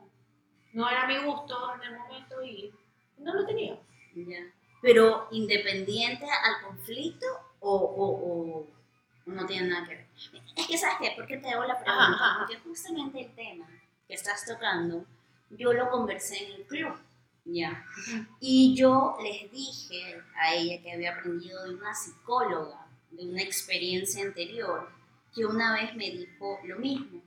no 0.72 0.88
era 0.88 1.06
mi 1.06 1.18
gusto 1.18 1.74
en 1.74 1.92
el 1.92 1.98
momento 1.98 2.42
y 2.42 2.72
no 3.18 3.34
lo 3.34 3.44
tenía. 3.44 3.78
Ya. 4.14 4.52
Pero 4.80 5.28
independiente 5.32 6.24
al 6.24 6.66
conflicto 6.66 7.26
o, 7.60 7.74
o, 7.74 8.60
o 8.60 8.66
no 9.26 9.46
tiene 9.46 9.68
nada 9.68 9.86
que 9.86 9.96
ver. 9.96 10.06
Es 10.56 10.66
que, 10.66 10.78
¿sabes 10.78 10.96
qué? 11.00 11.12
¿Por 11.16 11.26
qué 11.26 11.36
te 11.38 11.50
hago 11.50 11.64
la 11.64 11.74
pregunta? 11.74 12.04
Ajá, 12.04 12.14
ajá. 12.14 12.38
Porque 12.38 12.60
justamente 12.60 13.20
el 13.20 13.34
tema 13.34 13.66
que 14.12 14.16
estás 14.16 14.44
tocando, 14.44 15.06
yo 15.48 15.72
lo 15.72 15.88
conversé 15.88 16.44
en 16.44 16.52
el 16.52 16.66
club, 16.66 16.94
¿ya? 17.46 17.82
Y 18.40 18.74
yo 18.74 19.16
les 19.22 19.50
dije 19.50 20.20
a 20.38 20.54
ella 20.54 20.82
que 20.82 20.92
había 20.92 21.14
aprendido 21.14 21.64
de 21.64 21.76
una 21.76 21.94
psicóloga, 21.94 22.86
de 23.10 23.24
una 23.24 23.40
experiencia 23.40 24.22
anterior, 24.22 24.90
que 25.34 25.46
una 25.46 25.72
vez 25.72 25.96
me 25.96 26.10
dijo 26.10 26.58
lo 26.64 26.78
mismo. 26.78 27.22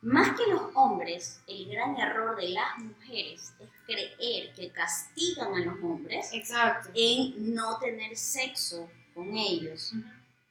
Más 0.00 0.34
que 0.38 0.50
los 0.50 0.62
hombres, 0.72 1.42
el 1.46 1.68
gran 1.68 1.94
error 1.98 2.34
de 2.34 2.48
las 2.48 2.78
mujeres 2.78 3.52
es 3.60 3.68
creer 3.84 4.54
que 4.54 4.70
castigan 4.70 5.52
a 5.52 5.58
los 5.58 5.84
hombres 5.84 6.30
Exacto. 6.32 6.88
en 6.94 7.54
no 7.54 7.78
tener 7.78 8.16
sexo 8.16 8.88
con 9.14 9.36
ellos, 9.36 9.92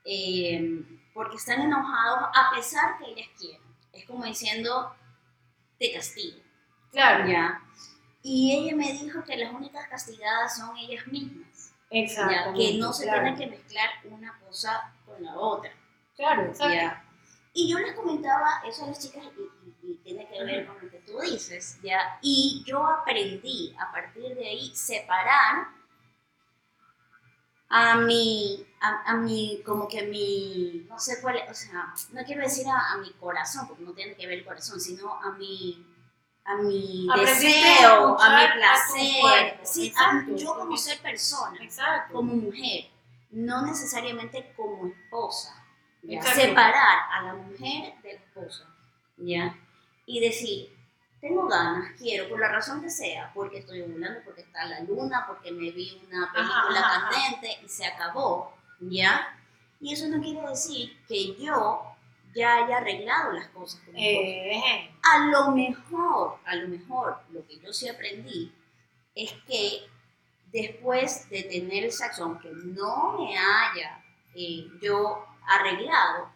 eh, 0.06 0.84
porque 1.12 1.38
están 1.38 1.62
enojados 1.62 2.30
a 2.36 2.56
pesar 2.56 3.00
que 3.00 3.14
ellas 3.14 3.30
quieren. 3.36 3.62
es 3.92 4.06
como 4.06 4.26
diciendo, 4.26 4.94
te 5.80 5.94
castigo. 5.94 6.40
Claro. 6.92 7.28
¿ya? 7.28 7.62
Y 8.22 8.54
ella 8.54 8.76
me 8.76 8.92
dijo 8.92 9.24
que 9.24 9.38
las 9.38 9.54
únicas 9.54 9.88
castigadas 9.88 10.58
son 10.58 10.76
ellas 10.78 11.08
mismas. 11.08 11.72
Exacto. 11.92 12.54
que 12.56 12.78
no 12.78 12.94
se 12.94 13.06
claro. 13.06 13.22
tienen 13.24 13.40
que 13.40 13.48
mezclar 13.58 13.90
una 14.06 14.38
cosa 14.40 14.94
con 15.06 15.24
la 15.24 15.36
otra. 15.36 15.72
Claro, 16.16 16.44
exacto. 16.44 16.74
¿ya? 16.74 17.04
Y 17.54 17.68
yo 17.72 17.80
les 17.80 17.94
comentaba 17.94 18.62
eso 18.68 18.84
a 18.84 18.88
las 18.88 19.00
chicas 19.00 19.24
y, 19.36 19.42
y- 19.88 19.92
y 19.92 19.96
tiene 20.04 20.28
que 20.28 20.44
ver 20.44 20.68
con 20.68 20.76
lo 20.84 20.92
que 20.92 21.00
tú 21.00 21.20
dices, 21.20 21.80
¿ya? 21.82 22.20
Y 22.22 22.64
yo 22.68 22.86
aprendí 22.86 23.76
a 23.80 23.92
partir 23.92 24.36
de 24.36 24.48
ahí 24.48 24.72
separar 24.76 25.68
a 27.70 27.98
mi, 27.98 28.66
a, 28.82 29.12
a 29.12 29.16
mi, 29.18 29.62
como 29.66 29.88
que 29.88 30.04
mi, 30.04 30.86
no 30.90 31.00
sé 31.00 31.22
cuál 31.22 31.40
o 31.50 31.54
sea, 31.54 31.94
no 32.12 32.24
quiero 32.26 32.42
decir 32.42 32.68
a, 32.68 32.94
a 32.94 32.98
mi 32.98 33.12
corazón, 33.14 33.68
porque 33.68 33.84
no 33.84 33.94
tiene 33.94 34.16
que 34.16 34.28
ver 34.28 34.40
el 34.40 34.46
corazón, 34.46 34.80
sino 34.80 35.14
a 35.14 35.32
mi, 35.34 35.86
a 36.46 36.56
mi 36.58 37.08
deseo, 37.16 38.20
a 38.20 38.40
mi 38.40 38.60
placer, 38.60 39.22
cuerpo, 39.22 39.60
sí, 39.64 39.88
exacto, 39.88 40.36
yo 40.36 40.56
como 40.56 40.76
ser 40.78 41.00
persona 41.00 41.64
Exacto. 41.64 42.14
como 42.14 42.34
mujer, 42.34 42.86
no 43.32 43.66
necesariamente 43.66 44.54
como 44.56 44.88
esposa. 44.88 45.56
Separar 46.34 47.00
a 47.12 47.22
la 47.24 47.34
mujer 47.34 47.94
de 48.02 48.14
la 48.14 48.20
esposa, 48.20 48.66
¿ya? 49.18 49.56
Y 50.06 50.22
decir, 50.22 50.79
tengo 51.22 51.48
ganas, 51.48 51.92
quiero, 51.98 52.30
por 52.30 52.40
la 52.40 52.48
razón 52.50 52.82
que 52.82 52.90
sea, 52.90 53.32
porque 53.34 53.60
estoy 53.60 53.82
ovulando, 53.82 54.22
porque 54.24 54.42
está 54.42 54.66
la 54.66 54.80
luna, 54.82 55.26
porque 55.28 55.52
me 55.52 55.72
vi 55.72 56.02
una 56.08 56.32
película 56.32 56.80
ajá, 56.80 56.98
ajá. 56.98 57.10
candente 57.10 57.60
y 57.64 57.68
se 57.70 57.86
acabó, 57.86 58.54
¿ya? 58.80 59.38
Y 59.82 59.94
eso 59.94 60.08
no 60.08 60.22
quiere 60.22 60.48
decir 60.48 60.98
que 61.08 61.36
yo 61.36 61.84
ya 62.34 62.58
haya 62.64 62.78
arreglado 62.78 63.34
las 63.34 63.48
cosas 63.50 63.82
con. 63.82 63.96
Eh, 63.98 64.92
A 65.02 65.26
lo 65.26 65.52
mejor, 65.52 66.38
a 66.46 66.56
lo 66.56 66.68
mejor, 66.68 67.18
lo 67.32 67.46
que 67.46 67.60
yo 67.60 67.74
sí 67.74 67.90
aprendí 67.90 68.54
es 69.16 69.34
que 69.48 69.88
después 70.52 71.30
de 71.30 71.44
tener 71.44 71.84
el 71.86 71.92
sexo, 71.92 72.24
aunque 72.24 72.50
no 72.52 73.18
me 73.18 73.38
haya 73.38 74.04
eh, 74.36 74.68
yo 74.82 75.26
arreglado, 75.48 76.30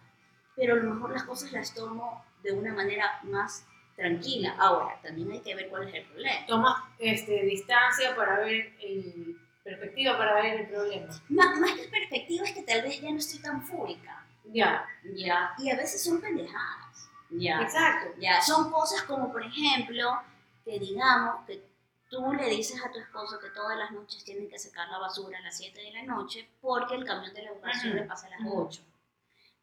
pero 0.55 0.73
a 0.73 0.77
lo 0.77 0.93
mejor 0.93 1.11
las 1.11 1.23
cosas 1.23 1.51
las 1.51 1.73
tomo 1.73 2.23
de 2.43 2.51
una 2.51 2.73
manera 2.73 3.19
más 3.23 3.65
tranquila. 3.95 4.55
Ahora, 4.57 4.99
también 5.01 5.31
hay 5.31 5.41
que 5.41 5.55
ver 5.55 5.69
cuál 5.69 5.87
es 5.87 5.93
el 5.95 6.05
problema. 6.05 6.45
tomas 6.47 6.83
este, 6.99 7.43
distancia 7.43 8.15
para 8.15 8.39
ver 8.39 8.73
el 8.81 9.37
perspectiva 9.63 10.17
para 10.17 10.35
ver 10.41 10.59
el 10.61 10.67
problema. 10.67 11.07
Má- 11.29 11.55
más 11.55 11.71
que 11.73 11.87
perspectiva 11.87 12.43
es 12.45 12.51
que 12.53 12.63
tal 12.63 12.81
vez 12.81 12.99
ya 12.99 13.09
no 13.11 13.17
estoy 13.17 13.39
tan 13.39 13.63
fúrica, 13.63 14.25
Ya, 14.45 14.85
¿ya? 15.15 15.53
Y 15.57 15.69
a 15.69 15.77
veces 15.77 16.03
son 16.03 16.19
pendejadas, 16.19 17.09
¿ya? 17.29 17.61
exacto. 17.61 18.13
Ya, 18.19 18.41
son 18.41 18.69
cosas 18.69 19.03
como, 19.03 19.31
por 19.31 19.41
ejemplo, 19.45 20.21
que 20.65 20.79
digamos 20.79 21.45
que 21.47 21.63
tú 22.09 22.33
le 22.33 22.49
dices 22.49 22.83
a 22.83 22.91
tu 22.91 22.99
esposo 22.99 23.39
que 23.39 23.49
todas 23.51 23.77
las 23.77 23.91
noches 23.91 24.23
tienen 24.25 24.49
que 24.49 24.59
sacar 24.59 24.89
la 24.89 24.97
basura 24.99 25.37
a 25.39 25.41
las 25.41 25.57
7 25.57 25.79
de 25.81 25.91
la 25.93 26.03
noche 26.03 26.49
porque 26.61 26.95
el 26.95 27.05
camión 27.05 27.33
de 27.33 27.43
la 27.43 27.53
basura 27.53 27.99
Ujú. 28.01 28.07
pasa 28.07 28.27
a 28.27 28.31
las 28.31 28.41
Ujú. 28.41 28.63
8. 28.67 28.81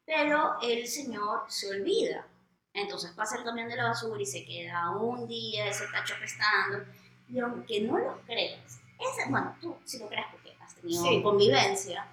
Pero 0.05 0.57
el 0.63 0.87
señor 0.87 1.43
se 1.47 1.69
olvida. 1.69 2.25
Entonces 2.73 3.11
pasa 3.11 3.37
el 3.37 3.43
camión 3.43 3.67
de 3.67 3.75
la 3.75 3.85
basura 3.85 4.21
y 4.21 4.25
se 4.25 4.45
queda 4.45 4.89
un 4.91 5.27
día 5.27 5.67
ese 5.67 5.85
tacho 5.87 6.13
apestando. 6.15 6.85
Y 7.29 7.39
aunque 7.39 7.81
no 7.81 7.97
lo 7.97 8.21
creas, 8.21 8.79
ese, 8.99 9.29
bueno, 9.29 9.55
tú 9.61 9.77
sí 9.85 9.99
lo 9.99 10.07
crees 10.07 10.25
porque 10.31 10.55
has 10.61 10.75
tenido 10.75 11.03
Sí. 11.03 11.21
convivencia, 11.23 12.05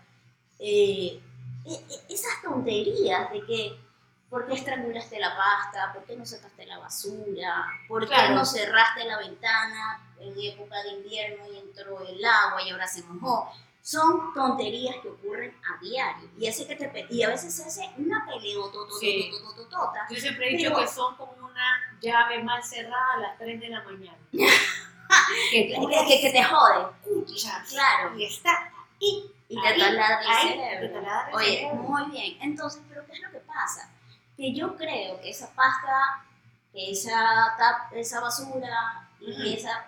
eh, 0.58 1.20
e- 1.64 1.70
e- 1.90 2.12
esas 2.14 2.42
tonterías 2.42 3.30
de 3.32 3.44
que 3.44 3.88
¿Por 4.30 4.46
qué 4.46 4.52
estrangulaste 4.56 5.18
la 5.18 5.34
pasta? 5.34 5.90
¿Por 5.94 6.04
qué 6.04 6.14
no 6.14 6.26
sacaste 6.26 6.66
la 6.66 6.76
basura? 6.76 7.64
¿Por 7.88 8.02
qué 8.02 8.08
Claro. 8.14 8.34
no 8.34 8.44
cerraste 8.44 9.06
la 9.06 9.16
ventana 9.16 10.06
en 10.20 10.34
época 10.38 10.82
de 10.82 10.90
invierno 10.90 11.50
y 11.50 11.56
entró 11.56 12.06
el 12.06 12.22
agua 12.22 12.62
y 12.62 12.68
ahora 12.68 12.86
se 12.86 13.02
mojó? 13.04 13.50
Son 13.82 14.34
tonterías 14.34 14.96
que 15.02 15.08
ocurren 15.08 15.56
a 15.64 15.80
diario. 15.80 16.28
Y, 16.38 16.46
hace 16.46 16.66
que 16.66 16.76
te 16.76 17.06
y 17.10 17.22
a 17.22 17.28
veces 17.28 17.54
se 17.54 17.64
hace 17.64 17.88
una 17.96 18.24
Sí. 18.26 18.32
peleototototototota. 18.32 20.06
Yo 20.10 20.16
siempre 20.20 20.48
he 20.52 20.56
dicho 20.56 20.70
Pero- 20.70 20.80
que 20.82 20.88
son 20.92 21.16
como 21.16 21.32
una 21.46 21.96
llave 22.00 22.42
mal 22.42 22.62
cerrada 22.62 23.14
a 23.14 23.20
las 23.20 23.38
3 23.38 23.60
de 23.60 23.68
la 23.68 23.82
mañana. 23.82 24.18
que, 24.32 25.68
Que, 25.68 26.06
que- 26.08 26.20
que 26.20 26.30
te 26.32 26.44
jode. 26.44 26.86
escuchas 27.02 27.68
Claro. 27.70 28.16
y 28.18 28.24
está 28.24 28.70
Y, 29.00 29.30
y 29.48 29.60
te 29.60 29.66
Ahí, 29.68 29.78
taladra 29.78 30.20
el 30.22 30.26
ahí, 30.28 30.48
cerebro. 30.48 30.88
te 30.88 30.94
taladra 30.94 31.28
el 31.30 31.34
Oye, 31.36 31.46
cerebro. 31.58 31.74
muy 31.76 32.10
bien. 32.10 32.38
Entonces, 32.42 32.82
¿pero 32.88 33.06
qué 33.06 33.12
es 33.12 33.20
lo 33.22 33.30
que 33.30 33.38
pasa? 33.38 33.88
Que 34.36 34.52
yo 34.52 34.76
creo 34.76 35.20
que 35.20 35.30
esa 35.30 35.54
pasta, 35.54 36.24
que 36.72 36.90
esa, 36.90 37.56
tap- 37.56 37.92
esa 37.92 38.20
basura 38.20 39.08
y 39.20 39.30
Ujú. 39.32 39.42
esa, 39.56 39.86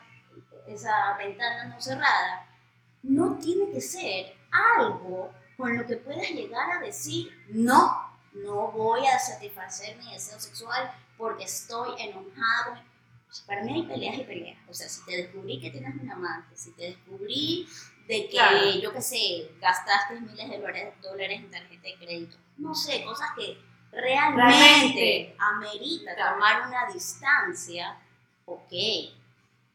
esa 0.68 1.14
ventana 1.18 1.64
no 1.64 1.80
cerrada, 1.80 2.46
no 3.02 3.36
tiene 3.38 3.70
que 3.72 3.80
ser 3.80 4.34
algo 4.50 5.32
con 5.56 5.76
lo 5.76 5.86
que 5.86 5.96
puedas 5.96 6.28
llegar 6.30 6.70
a 6.78 6.80
decir, 6.80 7.30
no, 7.48 8.10
no 8.32 8.68
voy 8.72 9.06
a 9.06 9.18
satisfacer 9.18 9.96
mi 9.98 10.12
deseo 10.12 10.38
sexual 10.40 10.90
porque 11.18 11.44
estoy 11.44 11.90
mi-". 11.96 12.32
O 13.30 13.32
sea, 13.32 13.46
para 13.46 13.62
mí 13.62 13.72
hay 13.74 13.82
peleas 13.86 14.18
y 14.18 14.24
peleas. 14.24 14.58
O 14.68 14.74
sea, 14.74 14.88
si 14.88 15.04
te 15.04 15.16
descubrí 15.16 15.60
que 15.60 15.70
tienes 15.70 15.94
un 16.00 16.10
amante, 16.10 16.56
si 16.56 16.72
te 16.72 16.82
descubrí 16.84 17.68
de 18.08 18.24
que, 18.24 18.30
Claro. 18.30 18.70
yo 18.80 18.92
qué 18.92 19.02
sé, 19.02 19.50
gastaste 19.60 20.20
miles 20.20 20.48
de 20.50 20.58
dólares, 20.58 20.94
dólares 21.02 21.38
en 21.40 21.50
tarjeta 21.50 21.82
de 21.88 21.94
crédito. 21.96 22.36
No 22.58 22.74
sé, 22.74 23.04
cosas 23.04 23.28
que 23.36 23.56
realmente, 23.92 24.42
Realmente. 24.58 25.36
amerita 25.38 26.14
Claro. 26.14 26.34
tomar 26.34 26.66
una 26.68 26.92
distancia, 26.92 27.98
ok. 28.46 28.72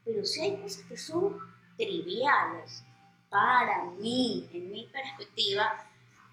Pero 0.04 0.26
si 0.26 0.42
hay 0.42 0.58
cosas 0.58 0.84
que 0.84 0.98
son 0.98 1.40
triviales, 1.78 2.84
para 3.30 3.84
mí, 4.00 4.48
en 4.54 4.72
mi 4.72 4.86
perspectiva, 4.88 5.86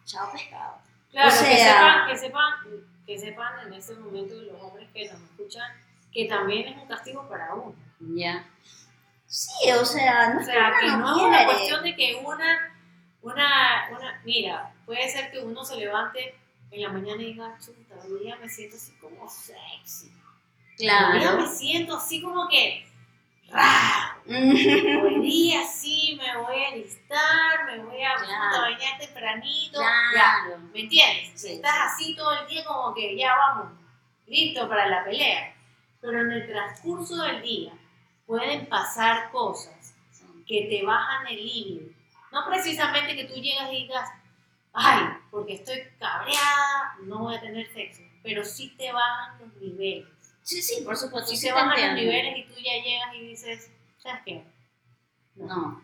chao 0.04 0.30
pescado. 0.32 0.78
Claro, 1.10 1.28
O 1.28 1.38
que, 1.38 1.56
sepan, 1.56 2.08
que, 2.08 2.16
sepan, 2.18 2.52
que 3.06 3.18
sepan 3.18 3.66
en 3.66 3.72
este 3.74 3.94
momento 3.96 4.34
los 4.34 4.60
hombres 4.62 4.88
que 4.92 5.10
nos 5.10 5.20
escuchan 5.20 5.70
que 6.12 6.26
también 6.26 6.68
es 6.68 6.76
un 6.80 6.86
castigo 6.88 7.26
para 7.28 7.54
uno. 7.54 7.74
Ya. 8.00 8.46
Sí, 9.26 9.70
o 9.70 9.84
sea, 9.84 10.30
no 10.34 10.38
O 10.38 10.40
es 10.40 10.46
sea, 10.46 10.72
que 10.78 10.86
uno 10.86 10.98
no 10.98 11.16
es 11.16 11.22
una 11.22 11.44
cuestión 11.46 11.82
de 11.82 11.96
que 11.96 12.22
una, 12.24 12.76
una, 13.22 13.88
una, 13.90 14.20
mira, 14.24 14.74
puede 14.84 15.08
ser 15.08 15.30
que 15.30 15.38
uno 15.38 15.64
se 15.64 15.76
levante 15.76 16.34
en 16.70 16.82
la 16.82 16.88
mañana 16.90 17.22
y 17.22 17.26
diga, 17.32 17.56
chuta, 17.58 17.94
hoy 18.04 18.24
día 18.24 18.36
me 18.36 18.48
siento 18.48 18.76
así 18.76 18.92
como 19.00 19.28
sexy. 19.28 20.08
Hoy 20.08 20.76
día 20.78 21.08
Claro. 21.20 21.40
me 21.40 21.48
siento 21.48 21.96
así 21.96 22.20
como 22.20 22.46
que 22.48 22.86
raro. 23.48 24.11
Hoy 24.26 25.20
día 25.20 25.64
sí 25.72 26.18
me 26.20 26.36
voy 26.42 26.62
a 26.64 26.68
alistar, 26.68 27.66
me 27.66 27.78
voy 27.84 28.02
a, 28.02 28.14
Claro. 28.14 28.56
a 28.56 28.60
bañar 28.60 28.98
tempranito. 28.98 29.78
Claro. 29.80 30.58
¿me 30.72 30.80
entiendes? 30.80 31.40
Sí, 31.40 31.54
Estás 31.54 31.96
sí. 31.98 32.04
así 32.04 32.16
todo 32.16 32.32
el 32.40 32.46
día 32.46 32.64
como 32.64 32.94
que 32.94 33.16
ya 33.16 33.34
vamos, 33.34 33.72
listo 34.26 34.68
para 34.68 34.86
la 34.86 35.04
pelea. 35.04 35.54
Pero 36.00 36.20
en 36.20 36.32
el 36.32 36.46
transcurso 36.48 37.16
del 37.22 37.42
día 37.42 37.72
pueden 38.26 38.66
pasar 38.66 39.30
cosas 39.30 39.94
que 40.46 40.66
te 40.68 40.84
bajan 40.84 41.26
el 41.28 41.36
límite. 41.44 41.96
No 42.32 42.46
precisamente 42.48 43.14
que 43.14 43.24
tú 43.24 43.34
llegas 43.34 43.70
y 43.72 43.82
digas, 43.82 44.08
ay, 44.72 45.04
porque 45.30 45.54
estoy 45.54 45.82
cabreada, 45.98 46.96
no 47.02 47.20
voy 47.20 47.36
a 47.36 47.40
tener 47.40 47.72
sexo. 47.72 48.02
Pero 48.22 48.44
sí 48.44 48.74
te 48.76 48.92
bajan 48.92 49.38
los 49.40 49.54
niveles. 49.56 50.08
Sí, 50.42 50.60
sí, 50.62 50.82
por 50.82 50.96
supuesto. 50.96 51.30
Sí 51.30 51.36
sí 51.36 51.42
te 51.46 51.48
te 51.48 51.54
bajan 51.54 51.80
los 51.88 51.94
niveles 52.00 52.38
y 52.38 52.42
tú 52.44 52.54
ya 52.60 52.82
llegas 52.82 53.14
y 53.14 53.20
dices, 53.28 53.70
¿sabes 54.02 54.22
qué? 54.24 54.44
No. 55.36 55.82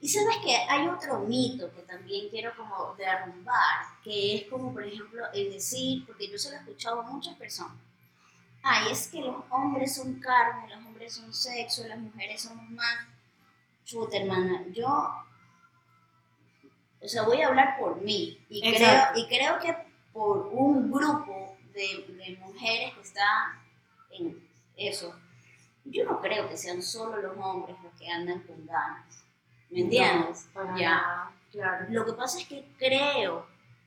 Y 0.00 0.08
sabes 0.08 0.38
que 0.38 0.56
hay 0.56 0.88
otro 0.88 1.20
mito 1.20 1.72
que 1.72 1.82
también 1.82 2.28
quiero 2.30 2.52
como 2.56 2.94
derrumbar, 2.96 3.86
que 4.02 4.36
es 4.36 4.50
como 4.50 4.72
por 4.72 4.84
ejemplo 4.84 5.24
el 5.32 5.52
decir, 5.52 6.04
porque 6.06 6.28
yo 6.28 6.38
se 6.38 6.50
lo 6.50 6.56
he 6.56 6.60
escuchado 6.60 7.00
a 7.00 7.04
muchas 7.04 7.36
personas, 7.36 7.76
ay, 8.62 8.90
es 8.90 9.08
que 9.08 9.20
los 9.20 9.36
hombres 9.50 9.94
son 9.94 10.18
carne, 10.18 10.74
los 10.74 10.84
hombres 10.84 11.14
son 11.14 11.32
sexo, 11.32 11.86
las 11.86 11.98
mujeres 11.98 12.42
somos 12.42 12.68
más. 12.70 13.06
Chuta, 13.84 14.18
hermana, 14.18 14.64
yo, 14.72 14.88
o 17.00 17.08
sea, 17.08 17.22
voy 17.22 17.40
a 17.40 17.48
hablar 17.48 17.78
por 17.78 18.00
mí 18.02 18.44
y 18.50 18.60
creo, 18.60 19.02
y 19.14 19.26
creo 19.28 19.58
que 19.60 19.74
por 20.12 20.48
un 20.48 20.90
grupo 20.90 21.56
de, 21.72 22.04
de 22.14 22.36
mujeres 22.40 22.94
que 22.94 23.00
está 23.00 23.62
en 24.10 24.46
eso, 24.76 25.14
yo 25.90 26.04
no 26.04 26.20
creo 26.20 26.48
que 26.48 26.56
sean 26.56 26.82
solo 26.82 27.16
los 27.20 27.36
hombres 27.38 27.76
los 27.82 27.92
que 27.94 28.08
andan 28.08 28.40
con 28.42 28.66
ganas. 28.66 29.24
¿Me 29.70 29.80
entiendes? 29.80 30.46
Para 30.52 30.76
Ya. 30.78 30.90
nada, 30.90 31.32
Claro. 31.50 31.86
Lo 31.88 32.04
que 32.04 32.12
pasa 32.12 32.38
es 32.40 32.46
que 32.46 32.64
creo, 32.78 33.46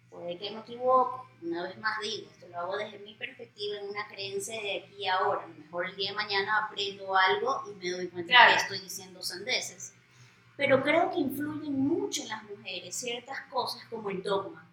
puede 0.09 0.37
que 0.39 0.49
me 0.51 0.61
equivoque, 0.61 1.27
una 1.43 1.61
vez 1.63 1.77
más 1.77 1.99
digo, 2.01 2.29
esto 2.31 2.47
lo 2.47 2.57
hago 2.59 2.77
desde 2.77 2.97
mi 2.99 3.13
perspectiva, 3.15 3.77
en 3.77 3.89
una 3.89 4.07
creencia 4.07 4.59
de 4.59 4.83
aquí 4.83 5.07
a 5.07 5.15
ahora. 5.17 5.43
A 5.43 5.47
lo 5.47 5.53
mejor 5.55 5.85
el 5.85 5.95
día 5.95 6.09
de 6.09 6.15
mañana 6.15 6.65
aprendo 6.65 7.15
algo 7.15 7.63
y 7.71 7.75
me 7.75 7.91
doy 7.91 8.07
cuenta 8.07 8.29
Claro. 8.33 8.53
que 8.53 8.61
estoy 8.61 8.79
diciendo 8.79 9.21
sandeces. 9.21 9.93
Pero 10.57 10.81
creo 10.83 11.11
que 11.11 11.19
influyen 11.19 11.79
mucho 11.87 12.23
en 12.23 12.29
las 12.29 12.43
mujeres 12.43 12.95
ciertas 12.95 13.39
cosas 13.51 13.83
como 13.89 14.09
el 14.09 14.21
dogma, 14.23 14.67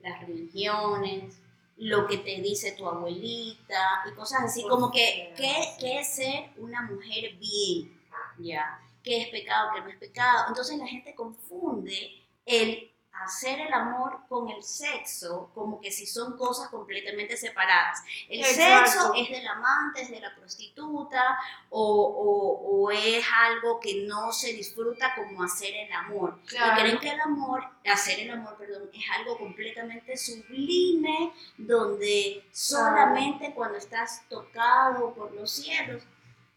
las 0.00 0.20
religiones, 0.20 1.38
lo 1.76 2.06
que 2.06 2.18
te 2.18 2.40
dice 2.40 2.72
tu 2.72 2.86
abuelita 2.86 4.02
y 4.10 4.14
cosas 4.14 4.44
así, 4.44 4.62
como 4.68 4.90
que, 4.90 5.32
¿qué, 5.36 5.54
¿qué 5.80 6.00
es 6.00 6.14
ser 6.14 6.50
una 6.58 6.82
mujer 6.82 7.36
bien? 7.38 8.00
¿Ya? 8.38 8.80
¿Qué 9.02 9.22
es 9.22 9.28
pecado, 9.28 9.70
qué 9.74 9.80
no 9.80 9.88
es 9.88 9.96
pecado? 9.96 10.44
Entonces 10.48 10.78
la 10.78 10.86
gente 10.86 11.14
confunde 11.14 12.22
el 12.46 12.91
hacer 13.12 13.60
el 13.60 13.72
amor 13.72 14.20
con 14.28 14.48
el 14.48 14.62
sexo 14.62 15.50
como 15.54 15.80
que 15.80 15.90
si 15.90 16.06
son 16.06 16.36
cosas 16.36 16.68
completamente 16.68 17.36
separadas. 17.36 18.02
El 18.28 18.44
sexo 18.44 19.12
es 19.14 19.30
del 19.30 19.46
amante, 19.46 20.02
es 20.02 20.10
de 20.10 20.20
la 20.20 20.34
prostituta 20.34 21.38
o, 21.70 22.90
es 22.92 23.24
algo 23.32 23.80
que 23.80 24.06
no 24.06 24.32
se 24.32 24.52
disfruta 24.52 25.14
como 25.14 25.42
hacer 25.42 25.74
el 25.74 25.92
amor. 25.92 26.38
Y 26.50 26.80
creen 26.80 26.98
que 26.98 27.10
el 27.10 27.20
amor, 27.20 27.64
hacer 27.84 28.20
el 28.20 28.30
amor, 28.30 28.56
perdón, 28.58 28.90
es 28.92 29.04
algo 29.18 29.38
completamente 29.38 30.16
sublime 30.16 31.32
donde 31.56 32.44
solamente 32.52 33.52
cuando 33.54 33.78
estás 33.78 34.26
tocado 34.28 35.14
por 35.14 35.32
los 35.32 35.50
cielos 35.50 36.02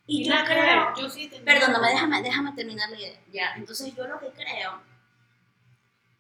y, 0.08 0.24
yo 0.30 0.36
creo, 0.46 0.94
yo 0.96 1.10
sí 1.10 1.32
perdóname, 1.44 1.90
déjame, 1.90 2.22
déjame 2.22 2.52
terminar 2.52 2.90
la 2.92 3.00
idea. 3.00 3.20
Ya, 3.32 3.54
entonces 3.56 3.96
yo 3.96 4.06
lo 4.06 4.20
que 4.20 4.30
creo 4.32 4.80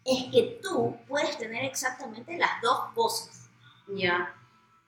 es 0.05 0.31
que 0.31 0.59
tú 0.61 0.95
puedes 1.07 1.37
tener 1.37 1.65
exactamente 1.65 2.37
las 2.37 2.61
dos 2.61 2.93
cosas, 2.93 3.49
¿ya? 3.87 4.33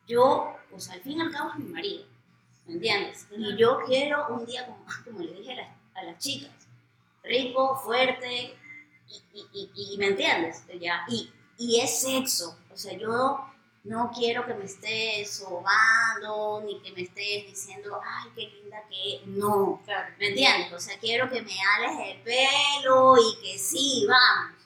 Yo, 0.07 0.55
pues 0.69 0.89
al 0.89 1.01
fin 1.01 1.17
y 1.17 1.21
al 1.21 1.31
cabo 1.31 1.49
es 1.51 1.57
mi 1.57 1.69
marido, 1.69 2.05
¿me 2.67 2.75
entiendes? 2.75 3.27
Y 3.31 3.57
yo 3.57 3.79
quiero 3.87 4.27
un 4.29 4.45
día, 4.45 4.65
como, 4.67 4.85
como 5.05 5.19
le 5.19 5.33
dije 5.33 5.53
a 5.53 5.55
las, 5.55 5.69
a 5.95 6.03
las 6.03 6.19
chicas, 6.19 6.51
rico, 7.23 7.75
fuerte, 7.83 8.55
y, 9.09 9.45
y, 9.53 9.71
y, 9.73 9.97
¿me 9.97 10.07
entiendes? 10.07 10.63
¿Ya? 10.79 11.03
Y, 11.07 11.31
y 11.57 11.79
es 11.79 12.01
sexo, 12.01 12.57
o 12.71 12.77
sea, 12.77 12.93
yo 12.93 13.43
no 13.85 14.11
quiero 14.13 14.45
que 14.45 14.53
me 14.53 14.65
estés 14.65 15.37
sobando, 15.37 16.61
ni 16.65 16.79
que 16.81 16.91
me 16.91 17.01
estés 17.01 17.47
diciendo, 17.47 17.99
ay, 18.03 18.29
qué 18.35 18.41
linda 18.49 18.83
que 18.89 19.21
no, 19.25 19.81
¿me 20.19 20.27
entiendes? 20.27 20.71
O 20.73 20.79
sea, 20.79 20.99
quiero 20.99 21.29
que 21.29 21.41
me 21.41 21.53
ales 21.75 22.15
el 22.15 22.21
pelo 22.21 23.15
y 23.17 23.41
que 23.41 23.57
sí, 23.57 24.05
vamos. 24.07 24.56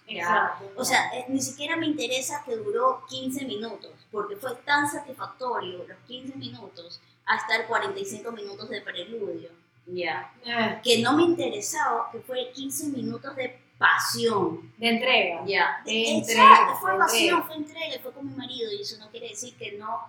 O 0.76 0.84
sea, 0.84 1.12
eh, 1.13 1.26
ni 1.30 1.41
siquiera 1.41 1.76
me 1.76 1.86
interesa 1.86 2.43
que 2.45 2.56
duró 2.56 3.04
15 3.10 3.45
minutos, 3.45 3.91
porque 4.12 4.36
fue 4.36 4.56
tan 4.65 4.89
satisfactorio 4.89 5.86
los 5.88 5.97
15 6.08 6.38
minutos 6.38 7.02
hasta 7.26 7.56
el 7.58 7.65
45 7.65 8.32
minutos 8.32 8.69
de 8.69 8.82
preludio, 8.82 9.50
¿ya? 9.86 10.34
Eh. 10.45 10.80
Que 10.84 11.02
no 11.02 11.13
me 11.13 11.24
interesaba 11.24 12.10
que 12.12 12.19
fue 12.19 12.52
15 12.54 12.88
minutos 12.88 13.36
de 13.36 13.60
pasión. 13.78 14.74
De 14.78 14.89
entrega. 14.89 15.43
Ya. 15.45 15.82
De 15.86 16.17
entrega. 16.17 16.76
Fue 16.80 16.97
pasión, 16.97 17.43
fue 17.43 17.56
entrega, 17.56 18.02
fue 18.02 18.12
con 18.12 18.28
mi 18.28 18.36
marido, 18.36 18.71
y 18.71 18.82
eso 18.82 18.97
no 19.00 19.10
quiere 19.10 19.30
decir 19.30 19.56
que 19.56 19.74
no 19.74 20.00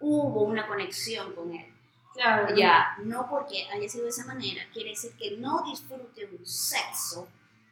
hubo 0.00 0.42
una 0.42 0.66
conexión 0.66 1.34
con 1.34 1.52
él. 1.52 1.66
Claro. 2.14 2.54
Ya, 2.56 2.96
no 3.04 3.28
porque 3.28 3.66
haya 3.72 3.88
sido 3.88 4.04
de 4.04 4.10
esa 4.10 4.26
manera, 4.26 4.62
quiere 4.72 4.90
decir 4.90 5.12
que 5.16 5.36
no 5.36 5.62
disfrute 5.64 6.26
un 6.26 6.44
sexo, 6.44 7.28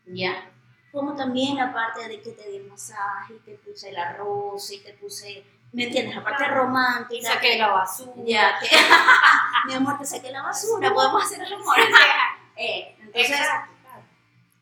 ¿ya? 0.06 0.50
Como 0.96 1.14
también 1.14 1.56
la 1.56 1.74
parte 1.74 2.08
de 2.08 2.22
que 2.22 2.32
te 2.32 2.48
di 2.48 2.56
el 2.56 2.68
masaje 2.68 3.34
y 3.34 3.38
te 3.40 3.58
puse 3.58 3.90
el 3.90 3.98
arroz 3.98 4.72
y 4.72 4.78
te 4.78 4.94
puse, 4.94 5.44
¿me 5.72 5.84
entiendes? 5.84 6.16
La 6.16 6.24
parte 6.24 6.48
romántica. 6.48 7.34
Saqué 7.34 7.58
la 7.58 7.68
basura. 7.68 8.12
Ya, 8.24 8.58
que, 8.58 8.66
mi 9.66 9.74
amor, 9.74 9.98
te 9.98 10.06
saqué 10.06 10.30
la 10.30 10.42
basura, 10.42 10.94
podemos 10.94 11.22
hacer 11.22 11.42
el 11.42 11.52
amor. 11.52 11.76
eh, 12.56 12.96
entonces, 12.98 13.46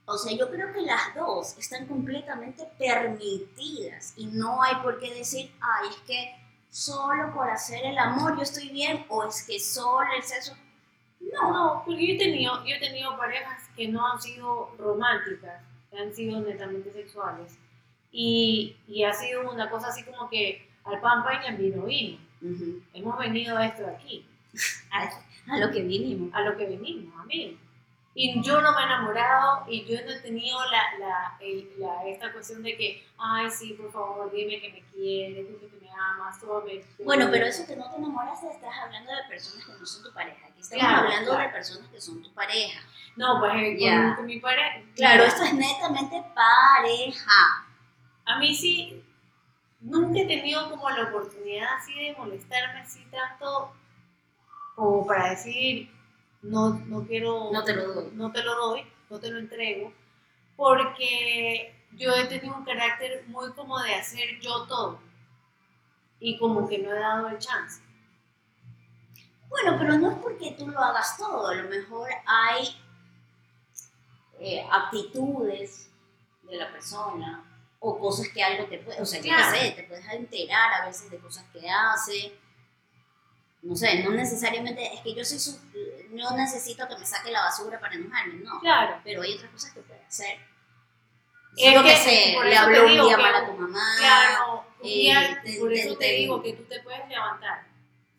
o 0.06 0.18
sea, 0.18 0.36
yo 0.36 0.50
creo 0.50 0.72
que 0.72 0.80
las 0.80 1.14
dos 1.14 1.56
están 1.56 1.86
completamente 1.86 2.68
permitidas 2.80 4.14
y 4.16 4.26
no 4.26 4.60
hay 4.60 4.74
por 4.82 4.98
qué 4.98 5.14
decir, 5.14 5.54
ay, 5.60 5.88
es 5.90 5.96
que 5.98 6.36
solo 6.68 7.32
por 7.32 7.48
hacer 7.48 7.84
el 7.84 7.96
amor 7.96 8.34
yo 8.36 8.42
estoy 8.42 8.70
bien 8.70 9.06
o 9.08 9.22
es 9.22 9.44
que 9.44 9.60
solo 9.60 10.08
el 10.16 10.22
sexo. 10.24 10.56
No, 11.20 11.52
no, 11.52 11.82
porque 11.86 12.08
yo 12.08 12.14
he 12.14 12.18
tenido, 12.18 12.64
yo 12.64 12.74
he 12.74 12.80
tenido 12.80 13.16
parejas 13.16 13.62
que 13.76 13.86
no 13.86 14.04
han 14.04 14.20
sido 14.20 14.74
románticas 14.76 15.62
han 15.98 16.14
sido 16.14 16.40
netamente 16.40 16.92
sexuales. 16.92 17.58
Y, 18.12 18.76
y, 18.86 19.02
ha 19.02 19.12
sido 19.12 19.50
una 19.50 19.68
cosa 19.70 19.88
así 19.88 20.04
como 20.04 20.28
que 20.30 20.68
al 20.84 21.00
pan 21.00 21.24
pan 21.24 21.42
y 21.42 21.46
al 21.48 21.56
vino 21.56 21.82
vino. 21.82 22.18
Hemos 22.92 23.18
venido 23.18 23.56
a 23.56 23.66
esto 23.66 23.82
de 23.82 23.90
aquí. 23.90 24.26
a, 24.92 25.58
lo 25.58 25.70
que 25.70 25.82
vinimos. 25.82 26.32
A 26.34 26.42
lo 26.42 26.56
que 26.56 26.66
vinimos, 26.66 27.12
a 27.18 27.24
mí. 27.24 27.58
Y 28.14 28.40
yo 28.42 28.60
no 28.60 28.72
me 28.72 28.82
he 28.82 28.84
enamorado 28.84 29.64
y 29.68 29.84
yo 29.84 29.96
no 30.04 30.12
he 30.12 30.20
tenido 30.20 30.56
la, 30.66 30.98
la, 31.00 31.38
la, 31.78 32.08
esta 32.08 32.32
cuestión 32.32 32.62
de 32.62 32.76
que, 32.76 33.04
ay, 33.18 33.50
sí, 33.50 33.72
por 33.72 33.90
favor, 33.90 34.30
dime 34.32 34.60
que 34.60 34.72
me 34.72 34.82
quieres, 34.92 35.48
dime 35.48 35.58
que 35.58 35.83
me 35.83 35.83
Bueno, 37.04 37.28
pero 37.30 37.46
eso 37.46 37.66
que 37.66 37.76
no 37.76 37.90
te 37.90 37.96
enamoras, 37.96 38.42
estás 38.42 38.74
hablando 38.82 39.12
de 39.12 39.22
personas 39.28 39.64
que 39.66 39.72
no 39.72 39.86
son 39.86 40.02
tu 40.02 40.12
pareja. 40.12 40.46
Aquí 40.46 40.60
estamos 40.60 40.84
hablando 40.84 41.36
de 41.36 41.48
personas 41.48 41.88
que 41.90 42.00
son 42.00 42.22
tu 42.22 42.32
pareja. 42.32 42.80
No, 43.16 43.38
pues 43.40 43.52
eh, 43.56 44.14
con, 44.16 44.26
mi 44.26 44.40
pareja. 44.40 44.82
Claro, 44.96 45.24
esto 45.24 45.44
es 45.44 45.54
netamente 45.54 46.24
pareja. 46.34 47.66
A 48.24 48.38
mí 48.38 48.54
sí, 48.54 49.04
nunca 49.80 50.20
he 50.20 50.26
tenido 50.26 50.70
como 50.70 50.90
la 50.90 51.04
oportunidad 51.04 51.74
así 51.76 51.94
de 51.94 52.14
molestarme 52.16 52.80
así 52.80 53.04
tanto 53.10 53.74
como 54.74 55.06
para 55.06 55.30
decir, 55.30 55.90
no, 56.42 56.70
no 56.86 57.06
quiero. 57.06 57.50
No 57.52 57.62
te 57.62 57.74
lo 57.74 57.92
doy. 57.92 58.10
No 58.14 58.32
te 58.32 58.42
lo 58.42 58.54
doy, 58.54 58.86
no 59.10 59.20
te 59.20 59.30
lo 59.30 59.38
entrego. 59.38 59.92
Porque 60.56 61.74
yo 61.92 62.14
he 62.14 62.26
tenido 62.26 62.56
un 62.56 62.64
carácter 62.64 63.24
muy 63.28 63.52
como 63.52 63.78
de 63.80 63.94
hacer 63.94 64.40
yo 64.40 64.66
todo. 64.66 65.00
Y 66.26 66.38
como 66.38 66.66
que 66.66 66.78
no 66.78 66.90
he 66.90 66.98
dado 66.98 67.28
el 67.28 67.38
chance. 67.38 67.82
Bueno, 69.46 69.76
pero 69.78 69.98
no 69.98 70.10
es 70.10 70.18
porque 70.20 70.52
tú 70.58 70.66
lo 70.66 70.80
hagas 70.80 71.18
todo, 71.18 71.48
a 71.48 71.54
lo 71.54 71.68
mejor 71.68 72.08
hay 72.24 72.80
eh, 74.40 74.66
aptitudes 74.72 75.90
de 76.44 76.56
la 76.56 76.72
persona 76.72 77.44
o 77.78 77.98
cosas 77.98 78.28
que 78.28 78.42
algo 78.42 78.64
te 78.64 78.78
puede, 78.78 79.02
o 79.02 79.04
sea, 79.04 79.20
claro. 79.20 79.54
sé, 79.54 79.72
te 79.72 79.82
puedes 79.82 80.08
enterar 80.08 80.72
a 80.80 80.86
veces 80.86 81.10
de 81.10 81.18
cosas 81.18 81.44
que 81.52 81.68
hace. 81.68 82.38
No 83.60 83.76
sé, 83.76 84.02
no 84.02 84.10
necesariamente, 84.10 84.94
es 84.94 85.02
que 85.02 85.14
yo 85.14 85.24
soy 85.26 85.38
su, 85.38 85.60
no 86.12 86.34
necesito 86.34 86.88
que 86.88 86.96
me 86.96 87.04
saque 87.04 87.30
la 87.30 87.42
basura 87.42 87.78
para 87.78 87.96
enojarme, 87.96 88.36
no. 88.36 88.60
Claro. 88.60 88.98
Pero 89.04 89.20
hay 89.20 89.34
otras 89.34 89.50
cosas 89.50 89.74
que 89.74 89.80
puede 89.82 90.02
hacer. 90.02 90.38
Es 91.54 91.82
que, 91.82 91.96
sé, 91.96 92.36
le 92.42 92.56
habló 92.56 92.86
un 92.86 92.92
día 92.92 93.18
mal 93.18 93.34
a 93.34 93.46
tu 93.46 93.52
mamá. 93.52 93.94
Claro, 93.98 94.64
eh, 94.84 95.58
por 95.58 95.72
eso 95.72 95.96
te, 95.96 96.12
digo 96.12 96.42
que 96.42 96.52
tú 96.52 96.64
te 96.64 96.80
puedes 96.80 97.08
levantar. 97.08 97.66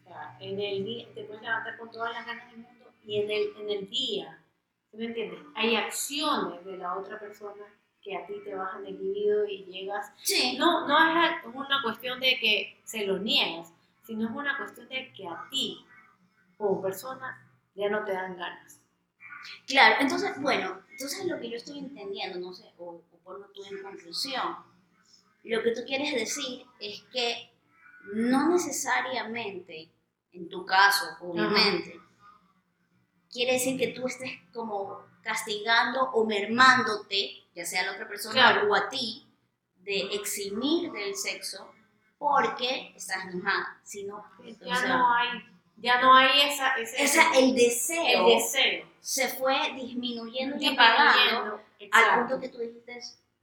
O 0.04 0.08
sea, 0.08 0.38
en 0.40 0.60
el 0.60 0.84
día, 0.84 1.08
te 1.14 1.24
puedes 1.24 1.42
levantar 1.42 1.78
con 1.78 1.92
todas 1.92 2.14
las 2.14 2.26
ganas 2.26 2.50
del 2.52 2.60
mundo 2.60 2.92
y 3.06 3.22
en 3.22 3.32
el, 3.32 3.54
en 3.60 3.70
el 3.70 3.90
día 3.90 4.40
¿Me 4.98 5.06
entiendes? 5.06 5.40
Hay 5.56 5.76
acciones 5.76 6.64
de 6.64 6.78
la 6.78 6.98
otra 6.98 7.20
persona 7.20 7.64
que 8.02 8.16
a 8.16 8.26
ti 8.26 8.34
te 8.44 8.56
bajan 8.56 8.86
el 8.86 8.98
libido 8.98 9.46
y 9.46 9.66
llegas. 9.66 10.12
Sí. 10.24 10.56
No, 10.58 10.88
no 10.88 10.98
es 10.98 11.46
una 11.46 11.82
cuestión 11.84 12.20
de 12.20 12.38
que 12.40 12.80
se 12.86 13.06
lo 13.06 13.18
niegas, 13.18 13.74
sino 14.04 14.26
es 14.26 14.32
una 14.32 14.58
cuestión 14.58 14.88
de 14.88 15.12
que 15.14 15.28
a 15.28 15.48
ti, 15.50 15.86
como 16.58 16.82
persona, 16.82 17.46
ya 17.76 17.90
no 17.90 18.06
te 18.06 18.14
dan 18.14 18.38
ganas. 18.38 18.80
Claro, 19.68 19.96
entonces, 20.00 20.40
bueno, 20.42 20.82
entonces 20.92 21.26
lo 21.26 21.40
que 21.40 21.50
yo 21.50 21.58
estoy 21.58 21.80
entendiendo, 21.80 22.40
no 22.40 22.54
sé, 22.54 22.72
o, 22.78 23.02
o 23.12 23.18
ponlo 23.24 23.48
tú 23.54 23.64
en 23.66 23.84
conclusión, 23.84 24.56
lo 25.46 25.64
que 25.64 25.72
tú 25.72 25.82
quieres 25.86 26.14
decir 26.14 26.66
es 26.80 27.04
que 27.12 27.52
no 28.14 28.50
necesariamente, 28.50 29.90
en 30.32 30.50
tu 30.50 30.66
caso, 30.66 31.06
obviamente, 31.22 32.00
quiere 33.32 33.54
decir 33.54 33.78
que 33.78 33.88
tú 33.90 34.08
estés 34.08 34.32
como 34.54 35.06
castigando 35.22 36.12
o 36.12 36.26
mermándote, 36.26 37.32
ya 37.56 37.66
sea 37.66 37.82
a 37.82 37.86
la 37.86 37.92
otra 37.94 38.08
persona 38.08 38.64
o 38.68 38.76
a 38.76 38.90
ti, 38.90 39.28
de 39.78 40.16
eximir 40.16 40.92
del 40.92 41.16
sexo 41.16 41.72
porque 42.18 42.94
estás 42.96 43.26
enojada, 43.26 43.80
sino 43.84 44.26
ya 44.62 44.88
no 44.88 45.14
hay 45.14 45.44
ya 45.78 46.02
no 46.02 46.16
hay 46.16 46.42
esa, 46.50 46.74
ese, 46.76 47.22
el 47.36 47.54
deseo 47.54 48.28
el 48.28 48.38
deseo 48.38 48.88
se 49.02 49.28
fue 49.28 49.74
disminuyendo 49.76 50.56
y 50.58 50.68
apagando 50.68 51.62
al 51.92 52.20
punto 52.20 52.40
que 52.40 52.50
tú 52.50 52.60
dijiste 52.60 53.00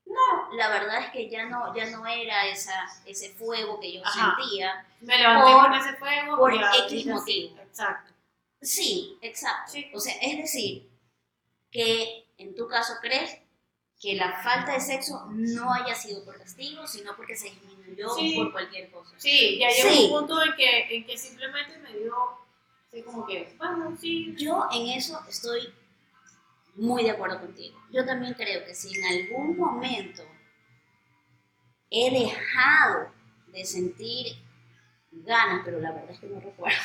no 0.06 0.52
la 0.54 0.68
verdad 0.68 1.04
es 1.04 1.10
que 1.10 1.30
ya 1.30 1.46
no 1.46 1.74
ya 1.74 1.86
no 1.90 2.06
era 2.06 2.46
esa 2.46 2.86
ese 3.06 3.30
fuego 3.30 3.80
que 3.80 3.92
yo 3.92 4.02
sentía 4.04 4.86
me 5.00 5.18
levanté 5.18 5.52
con 5.52 5.74
ese 5.74 5.96
fuego 5.96 6.36
por 6.36 6.52
X 6.54 7.06
motivo 7.06 7.58
exacto 7.58 8.12
Sí, 8.62 9.18
exacto. 9.20 9.72
O 9.92 10.00
sea, 10.00 10.14
es 10.22 10.38
decir, 10.38 10.88
que 11.70 12.24
en 12.38 12.54
tu 12.54 12.68
caso 12.68 12.94
crees 13.00 13.38
que 14.00 14.14
la 14.14 14.40
falta 14.42 14.72
de 14.72 14.80
sexo 14.80 15.26
no 15.30 15.72
haya 15.72 15.94
sido 15.94 16.24
por 16.24 16.38
castigo, 16.38 16.86
sino 16.86 17.14
porque 17.16 17.36
se 17.36 17.50
disminuyó 17.50 18.08
por 18.36 18.52
cualquier 18.52 18.90
cosa. 18.90 19.14
Sí, 19.18 19.58
ya 19.58 19.68
llegó 19.68 20.20
un 20.20 20.26
punto 20.26 20.42
en 20.42 20.54
que, 20.54 20.96
en 20.96 21.06
que 21.06 21.18
simplemente 21.18 21.78
me 21.78 21.92
dio, 21.98 22.14
así 22.88 23.02
como 23.02 23.26
que, 23.26 23.54
bueno, 23.58 23.96
sí. 24.00 24.34
Yo 24.36 24.68
en 24.72 24.88
eso 24.90 25.20
estoy 25.28 25.72
muy 26.76 27.02
de 27.04 27.10
acuerdo 27.10 27.40
contigo. 27.40 27.78
Yo 27.90 28.04
también 28.04 28.34
creo 28.34 28.64
que 28.64 28.74
si 28.74 28.96
en 28.98 29.04
algún 29.04 29.56
momento 29.56 30.22
he 31.90 32.10
dejado 32.10 33.10
de 33.48 33.64
sentir 33.64 34.36
ganas, 35.10 35.62
pero 35.64 35.80
la 35.80 35.92
verdad 35.92 36.10
es 36.10 36.20
que 36.20 36.26
no 36.26 36.40
recuerdo. 36.40 36.76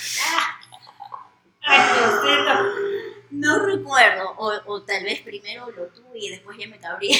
No 3.29 3.59
recuerdo, 3.59 4.31
o, 4.37 4.53
o 4.67 4.83
tal 4.83 5.03
vez 5.03 5.19
primero 5.21 5.69
lo 5.71 5.87
tuve 5.87 6.17
y 6.17 6.29
después 6.29 6.57
ya 6.57 6.67
me 6.67 6.79
cabrí. 6.79 7.09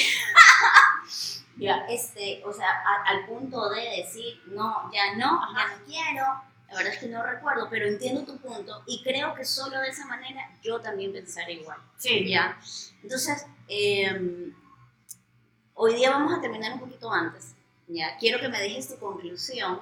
Ya. 1.56 1.86
Este, 1.88 2.40
o 2.44 2.52
sea, 2.52 2.68
a- 2.70 3.02
al 3.08 3.26
punto 3.26 3.68
de 3.70 3.80
decir, 3.96 4.40
no, 4.46 4.88
ya 4.92 5.16
no, 5.16 5.40
ya 5.56 5.66
no 5.66 5.84
quiero. 5.84 6.24
La 6.68 6.76
verdad 6.76 6.92
es 6.92 7.00
que 7.00 7.06
no 7.08 7.22
recuerdo, 7.22 7.68
pero 7.70 7.86
entiendo 7.86 8.24
tu 8.24 8.36
punto 8.38 8.82
y 8.86 9.02
creo 9.02 9.34
que 9.34 9.44
solo 9.44 9.80
de 9.80 9.88
esa 9.88 10.04
manera 10.06 10.50
yo 10.62 10.80
también 10.80 11.12
pensaré 11.12 11.54
igual. 11.54 11.78
Sí. 11.96 12.28
¿ya? 12.28 12.58
Entonces, 13.02 13.46
eh, 13.68 14.52
hoy 15.74 15.94
día 15.94 16.10
vamos 16.10 16.36
a 16.36 16.40
terminar 16.40 16.74
un 16.74 16.80
poquito 16.80 17.10
antes. 17.10 17.54
¿ya? 17.86 18.16
Quiero 18.18 18.38
que 18.40 18.48
me 18.48 18.60
dejes 18.60 18.88
tu 18.88 18.98
conclusión. 18.98 19.80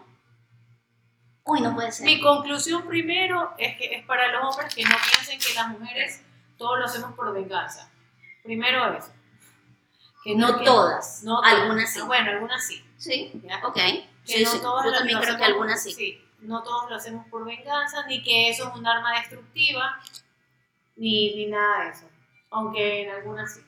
Uy, 1.45 1.61
no 1.61 1.75
puede 1.75 1.91
ser. 1.93 2.07
Mi 2.07 2.21
conclusión 2.21 2.87
primero 2.87 3.53
es 3.59 3.77
que 3.79 3.97
es 3.97 4.07
para 4.07 4.31
los 4.33 4.45
hombres 4.55 4.75
que 4.75 4.83
no 4.85 4.97
piensen 5.13 5.39
que 5.41 5.55
las 5.55 5.69
mujeres 5.69 6.21
todo 6.57 6.77
lo 6.77 6.85
hacemos 6.87 7.15
por 7.15 7.33
venganza. 7.33 7.91
Primero 8.43 8.97
eso. 8.97 9.13
Que 10.25 10.35
No 10.35 10.59
que- 10.59 10.65
todas, 10.65 11.23
no 11.25 11.37
todas. 11.41 11.53
algunas 11.53 11.93
sí. 11.93 12.01
Bueno, 12.03 12.31
algunas 12.31 12.67
sí. 12.67 12.85
Sí, 12.97 13.31
¿ya? 13.45 13.61
ok. 13.67 13.75
Que 13.75 14.05
Sí, 14.25 14.45
no 14.45 14.51
sí, 14.51 14.59
todas 14.61 14.85
Yo 14.87 14.93
también 14.93 15.21
creo 15.21 15.37
que 15.37 15.45
algunas 15.45 15.83
sí. 15.83 16.21
No 16.47 16.63
todos 16.63 16.89
lo 16.91 16.97
hacemos 16.97 17.27
por 17.29 17.45
venganza, 17.45 18.07
ni 18.07 18.23
que 18.23 18.49
eso 18.51 18.69
es 18.69 18.75
un 18.75 18.87
arma 18.87 19.19
destructiva, 19.19 20.01
ni, 20.97 21.35
ni 21.35 21.47
nada 21.47 21.85
de 21.85 21.91
eso. 21.91 22.09
Aunque 22.51 23.03
en 23.03 23.11
algunas 23.11 23.55
sí. 23.55 23.61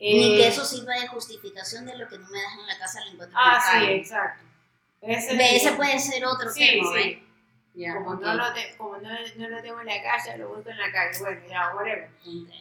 Ni 0.00 0.34
Eh, 0.34 0.36
que 0.36 0.48
eso 0.48 0.64
sirva 0.64 0.94
de 0.94 1.06
justificación 1.08 1.86
de 1.86 1.96
lo 1.96 2.08
que 2.08 2.18
no 2.18 2.28
me 2.28 2.42
das 2.42 2.52
en 2.60 2.66
la 2.66 2.78
casa, 2.78 3.00
lo 3.04 3.12
encuentro 3.12 3.38
en 3.38 3.46
Ah, 3.46 3.52
la 3.54 3.60
sí, 3.60 3.70
calle. 3.72 3.96
exacto. 3.96 4.44
Ese, 5.00 5.36
Ve, 5.36 5.56
ese 5.56 5.72
puede 5.72 5.98
ser 5.98 6.24
otro 6.26 6.50
Sí, 6.50 6.60
tema, 6.66 6.88
sí. 6.88 6.94
¿ven? 6.94 7.24
Ya, 7.74 7.94
Como, 7.94 8.10
ok. 8.10 8.20
no 8.22 8.34
lo 8.34 8.52
te- 8.52 8.76
como 8.76 8.96
no, 8.98 9.08
no 9.36 9.48
lo 9.48 9.62
tengo 9.62 9.80
en 9.80 9.86
la 9.86 10.02
casa, 10.02 10.36
lo 10.36 10.48
busco 10.48 10.70
en 10.70 10.78
la 10.78 10.92
calle. 10.92 11.18
Bueno, 11.20 11.40
ya, 11.48 11.74
whatever. 11.74 12.10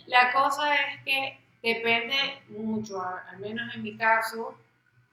La 0.07 0.31
cosa 0.33 0.75
es 0.75 1.03
que 1.03 1.39
depende 1.61 2.41
mucho, 2.49 3.01
al 3.01 3.37
menos 3.39 3.73
en 3.75 3.83
mi 3.83 3.95
caso, 3.97 4.57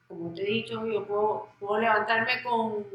como 0.07 0.33
te 0.33 0.41
he 0.43 0.45
dicho, 0.45 0.85
yo 0.87 1.05
puedo, 1.05 1.49
puedo 1.59 1.79
levantarme 1.79 2.41
con, 2.43 2.85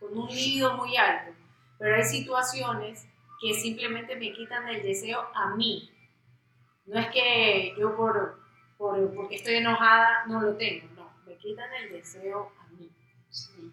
con 0.00 0.18
un 0.18 0.28
lío 0.28 0.76
muy 0.76 0.96
alto, 0.96 1.32
pero 1.78 1.94
hay 1.94 2.04
situaciones 2.04 3.06
que 3.40 3.54
simplemente 3.54 4.16
me 4.16 4.32
quitan 4.32 4.68
el 4.68 4.82
deseo 4.82 5.28
a 5.34 5.54
mí. 5.54 5.90
No 6.86 6.98
es 6.98 7.08
que 7.10 7.74
yo 7.78 7.96
por, 7.96 8.40
por, 8.76 9.14
porque 9.14 9.36
estoy 9.36 9.56
enojada 9.56 10.24
no 10.26 10.40
lo 10.40 10.56
tengo, 10.56 10.88
no, 10.96 11.10
me 11.26 11.36
quitan 11.36 11.72
el 11.74 11.92
deseo 11.92 12.52
a 12.60 12.66
mí. 12.72 12.90
Sí. 13.28 13.70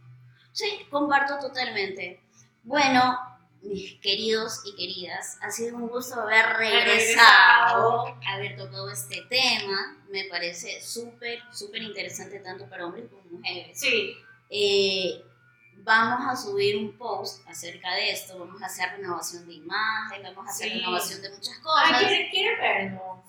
Sí, 0.51 0.87
comparto 0.89 1.39
totalmente. 1.39 2.21
Bueno, 2.63 3.17
mis 3.61 3.99
queridos 4.01 4.61
y 4.65 4.75
queridas, 4.75 5.37
ha 5.41 5.51
sido 5.51 5.77
un 5.77 5.87
gusto 5.87 6.19
haber 6.21 6.45
regresado, 6.57 8.05
regresado. 8.05 8.19
haber 8.27 8.57
tocado 8.57 8.89
este 8.91 9.23
tema. 9.29 9.97
Me 10.09 10.25
parece 10.25 10.81
súper, 10.81 11.39
súper 11.51 11.81
interesante 11.81 12.39
tanto 12.39 12.67
para 12.69 12.85
hombres 12.85 13.05
como 13.09 13.23
mujeres. 13.37 13.79
Sí, 13.79 14.17
Eh, 14.49 15.21
vamos 15.87 16.27
a 16.27 16.35
subir 16.35 16.75
un 16.77 16.91
post 16.97 17.47
acerca 17.47 17.93
de 17.95 18.11
esto, 18.11 18.37
vamos 18.37 18.61
a 18.61 18.65
hacer 18.65 18.91
renovación 18.97 19.47
de 19.47 19.53
imagen, 19.53 20.21
vamos 20.21 20.45
a 20.45 20.49
hacer 20.49 20.69
Sí. 20.69 20.79
renovación 20.79 21.21
de 21.21 21.29
muchas 21.29 21.55
ah, 21.59 21.63
cosas. 21.63 21.99
¿quieren, 21.99 22.29
quieren 22.29 22.59
vernos? 22.59 23.19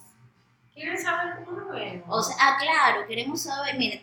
¿Quieren 0.75 0.99
saber 0.99 1.45
cómo 1.45 1.59
nos 1.61 1.71
vemos? 1.71 2.05
O 2.09 2.23
sea, 2.23 2.37
ah, 2.41 2.57
claro, 2.61 3.07
queremos 3.07 3.41
saber, 3.41 3.79
miren, 3.79 4.03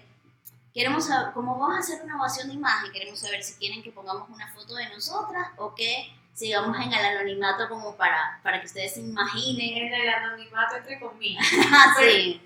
queremos 0.74 1.06
saber, 1.06 1.34
como 1.34 1.60
vamos 1.60 1.76
a 1.76 1.80
hacer 1.80 2.00
renovación 2.00 2.48
de 2.48 2.54
imagen, 2.54 2.91
queremos 2.94 3.20
saber 3.20 3.44
si 3.44 3.56
quieren 3.56 3.84
que 3.84 3.91
pongamos 3.91 4.30
una 4.30 4.48
foto 4.54 4.74
de 4.76 4.89
nosotras 4.89 5.50
o 5.58 5.76
que 5.76 6.15
sigamos 6.34 6.78
en 6.78 6.94
el 6.94 7.06
anonimato 7.06 7.68
como 7.68 7.96
para, 7.98 8.39
para 8.41 8.62
que 8.62 8.68
ustedes 8.68 8.94
se 8.94 9.02
imaginen. 9.02 9.86
en 9.86 9.94
el 9.94 10.10
anonimato 10.10 10.78
entre 10.78 11.00
comillas. 11.00 11.46
sí. 12.00 12.41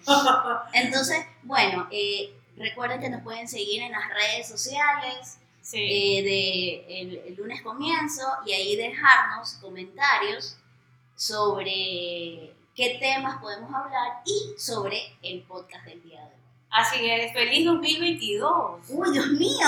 Entonces, 0.74 1.26
bueno, 1.43 1.88
eh, 1.91 2.36
recuerden 2.58 3.00
que 3.00 3.10
nos 3.10 3.22
pueden 3.22 3.48
seguir 3.48 3.84
en 3.84 3.91
las 3.91 4.08
redes 4.10 4.48
sociales 4.48 5.39
sí. 5.71 6.17
eh, 6.17 6.23
de 6.23 7.01
el, 7.01 7.17
el 7.27 7.36
lunes 7.36 7.62
comienzo 7.62 8.23
y 8.45 8.53
ahí 8.53 8.75
dejarnos 8.75 9.53
comentarios 9.55 10.58
sobre 11.15 12.53
qué 12.75 12.97
temas 12.99 13.39
podemos 13.41 13.73
hablar 13.73 14.21
y 14.25 14.58
sobre 14.60 15.17
el 15.21 15.41
podcast 15.43 15.86
del 15.86 16.01
día 16.01 16.19
de 16.21 16.25
hoy. 16.27 16.32
Así 16.71 17.10
es, 17.10 17.34
feliz 17.34 17.65
2022. 17.65 18.79
Uy, 18.89 19.12
Dios 19.12 19.27
mío, 19.32 19.67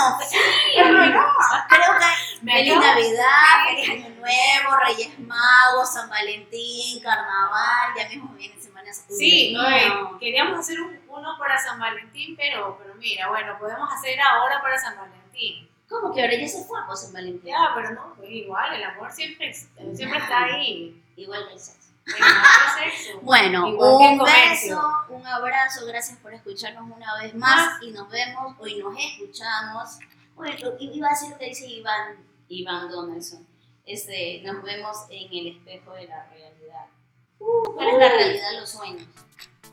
creo 1.68 1.92
que 1.98 2.42
Me 2.42 2.52
feliz 2.52 2.76
Navidad, 2.76 3.66
feliz 3.68 3.90
Año 3.90 4.08
Nuevo, 4.16 4.76
Reyes 4.86 5.18
Magos, 5.18 5.92
San 5.92 6.08
Valentín, 6.08 7.02
Carnaval, 7.02 7.90
ya 7.96 8.08
mismo 8.08 8.32
viene 8.34 8.60
Semana 8.60 8.92
Santa. 8.92 9.14
Sí, 9.14 9.52
no, 9.52 9.68
eh, 9.68 9.92
queríamos 10.20 10.58
hacer 10.60 10.80
un- 10.80 11.00
uno 11.08 11.36
para 11.38 11.58
San 11.58 11.78
Valentín, 11.80 12.36
pero, 12.36 12.78
pero 12.80 12.94
mira, 12.94 13.28
bueno, 13.28 13.58
podemos 13.58 13.92
hacer 13.92 14.18
ahora 14.20 14.62
para 14.62 14.78
San 14.78 14.96
Valentín. 14.96 15.68
¿Cómo 15.92 16.14
que 16.14 16.22
ahora 16.22 16.34
ya 16.34 16.48
se 16.48 16.64
fue 16.64 16.78
San 16.96 17.12
Valentín? 17.12 17.50
Ya, 17.50 17.72
pero 17.74 17.90
no, 17.90 18.14
pues 18.16 18.30
igual, 18.30 18.74
el 18.74 18.82
amor 18.82 19.12
siempre, 19.12 19.52
siempre 19.52 20.18
está 20.18 20.44
ahí. 20.44 21.02
Igual 21.16 21.46
que 21.48 21.52
el 21.52 21.60
sexo. 21.60 21.92
Bueno, 23.20 23.68
un 23.68 24.18
beso, 24.18 24.80
un 25.10 25.26
abrazo, 25.26 25.86
gracias 25.86 26.18
por 26.18 26.32
escucharnos 26.32 26.90
una 26.90 27.20
vez 27.20 27.34
más 27.34 27.80
y 27.82 27.90
nos 27.90 28.08
vemos, 28.10 28.56
hoy 28.58 28.76
nos 28.76 28.94
escuchamos. 28.98 29.98
Bueno, 30.34 30.56
iba 30.80 31.08
a 31.08 31.10
decir 31.10 31.30
lo 31.30 31.38
que 31.38 31.44
dice 31.46 31.66
Iván, 31.66 32.16
Iván 32.48 32.90
Donaldson. 32.90 33.46
Este, 33.84 34.40
nos 34.44 34.62
vemos 34.62 34.96
en 35.10 35.28
el 35.30 35.56
espejo 35.56 35.92
de 35.92 36.06
la 36.06 36.26
realidad. 36.30 36.86
Uh, 37.38 37.74
¿Cuál 37.74 37.88
es 37.88 37.98
la 37.98 38.08
realidad 38.08 38.50
de 38.50 38.60
los 38.60 38.70
sueños? 38.70 39.06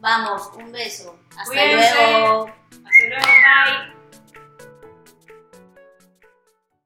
Vamos, 0.02 0.50
un 0.56 0.72
beso. 0.72 1.18
Hasta 1.38 1.46
Cuídense. 1.46 1.96
luego. 1.96 2.46
Hasta 2.46 3.08
luego, 3.08 3.26
bye. 3.26 3.99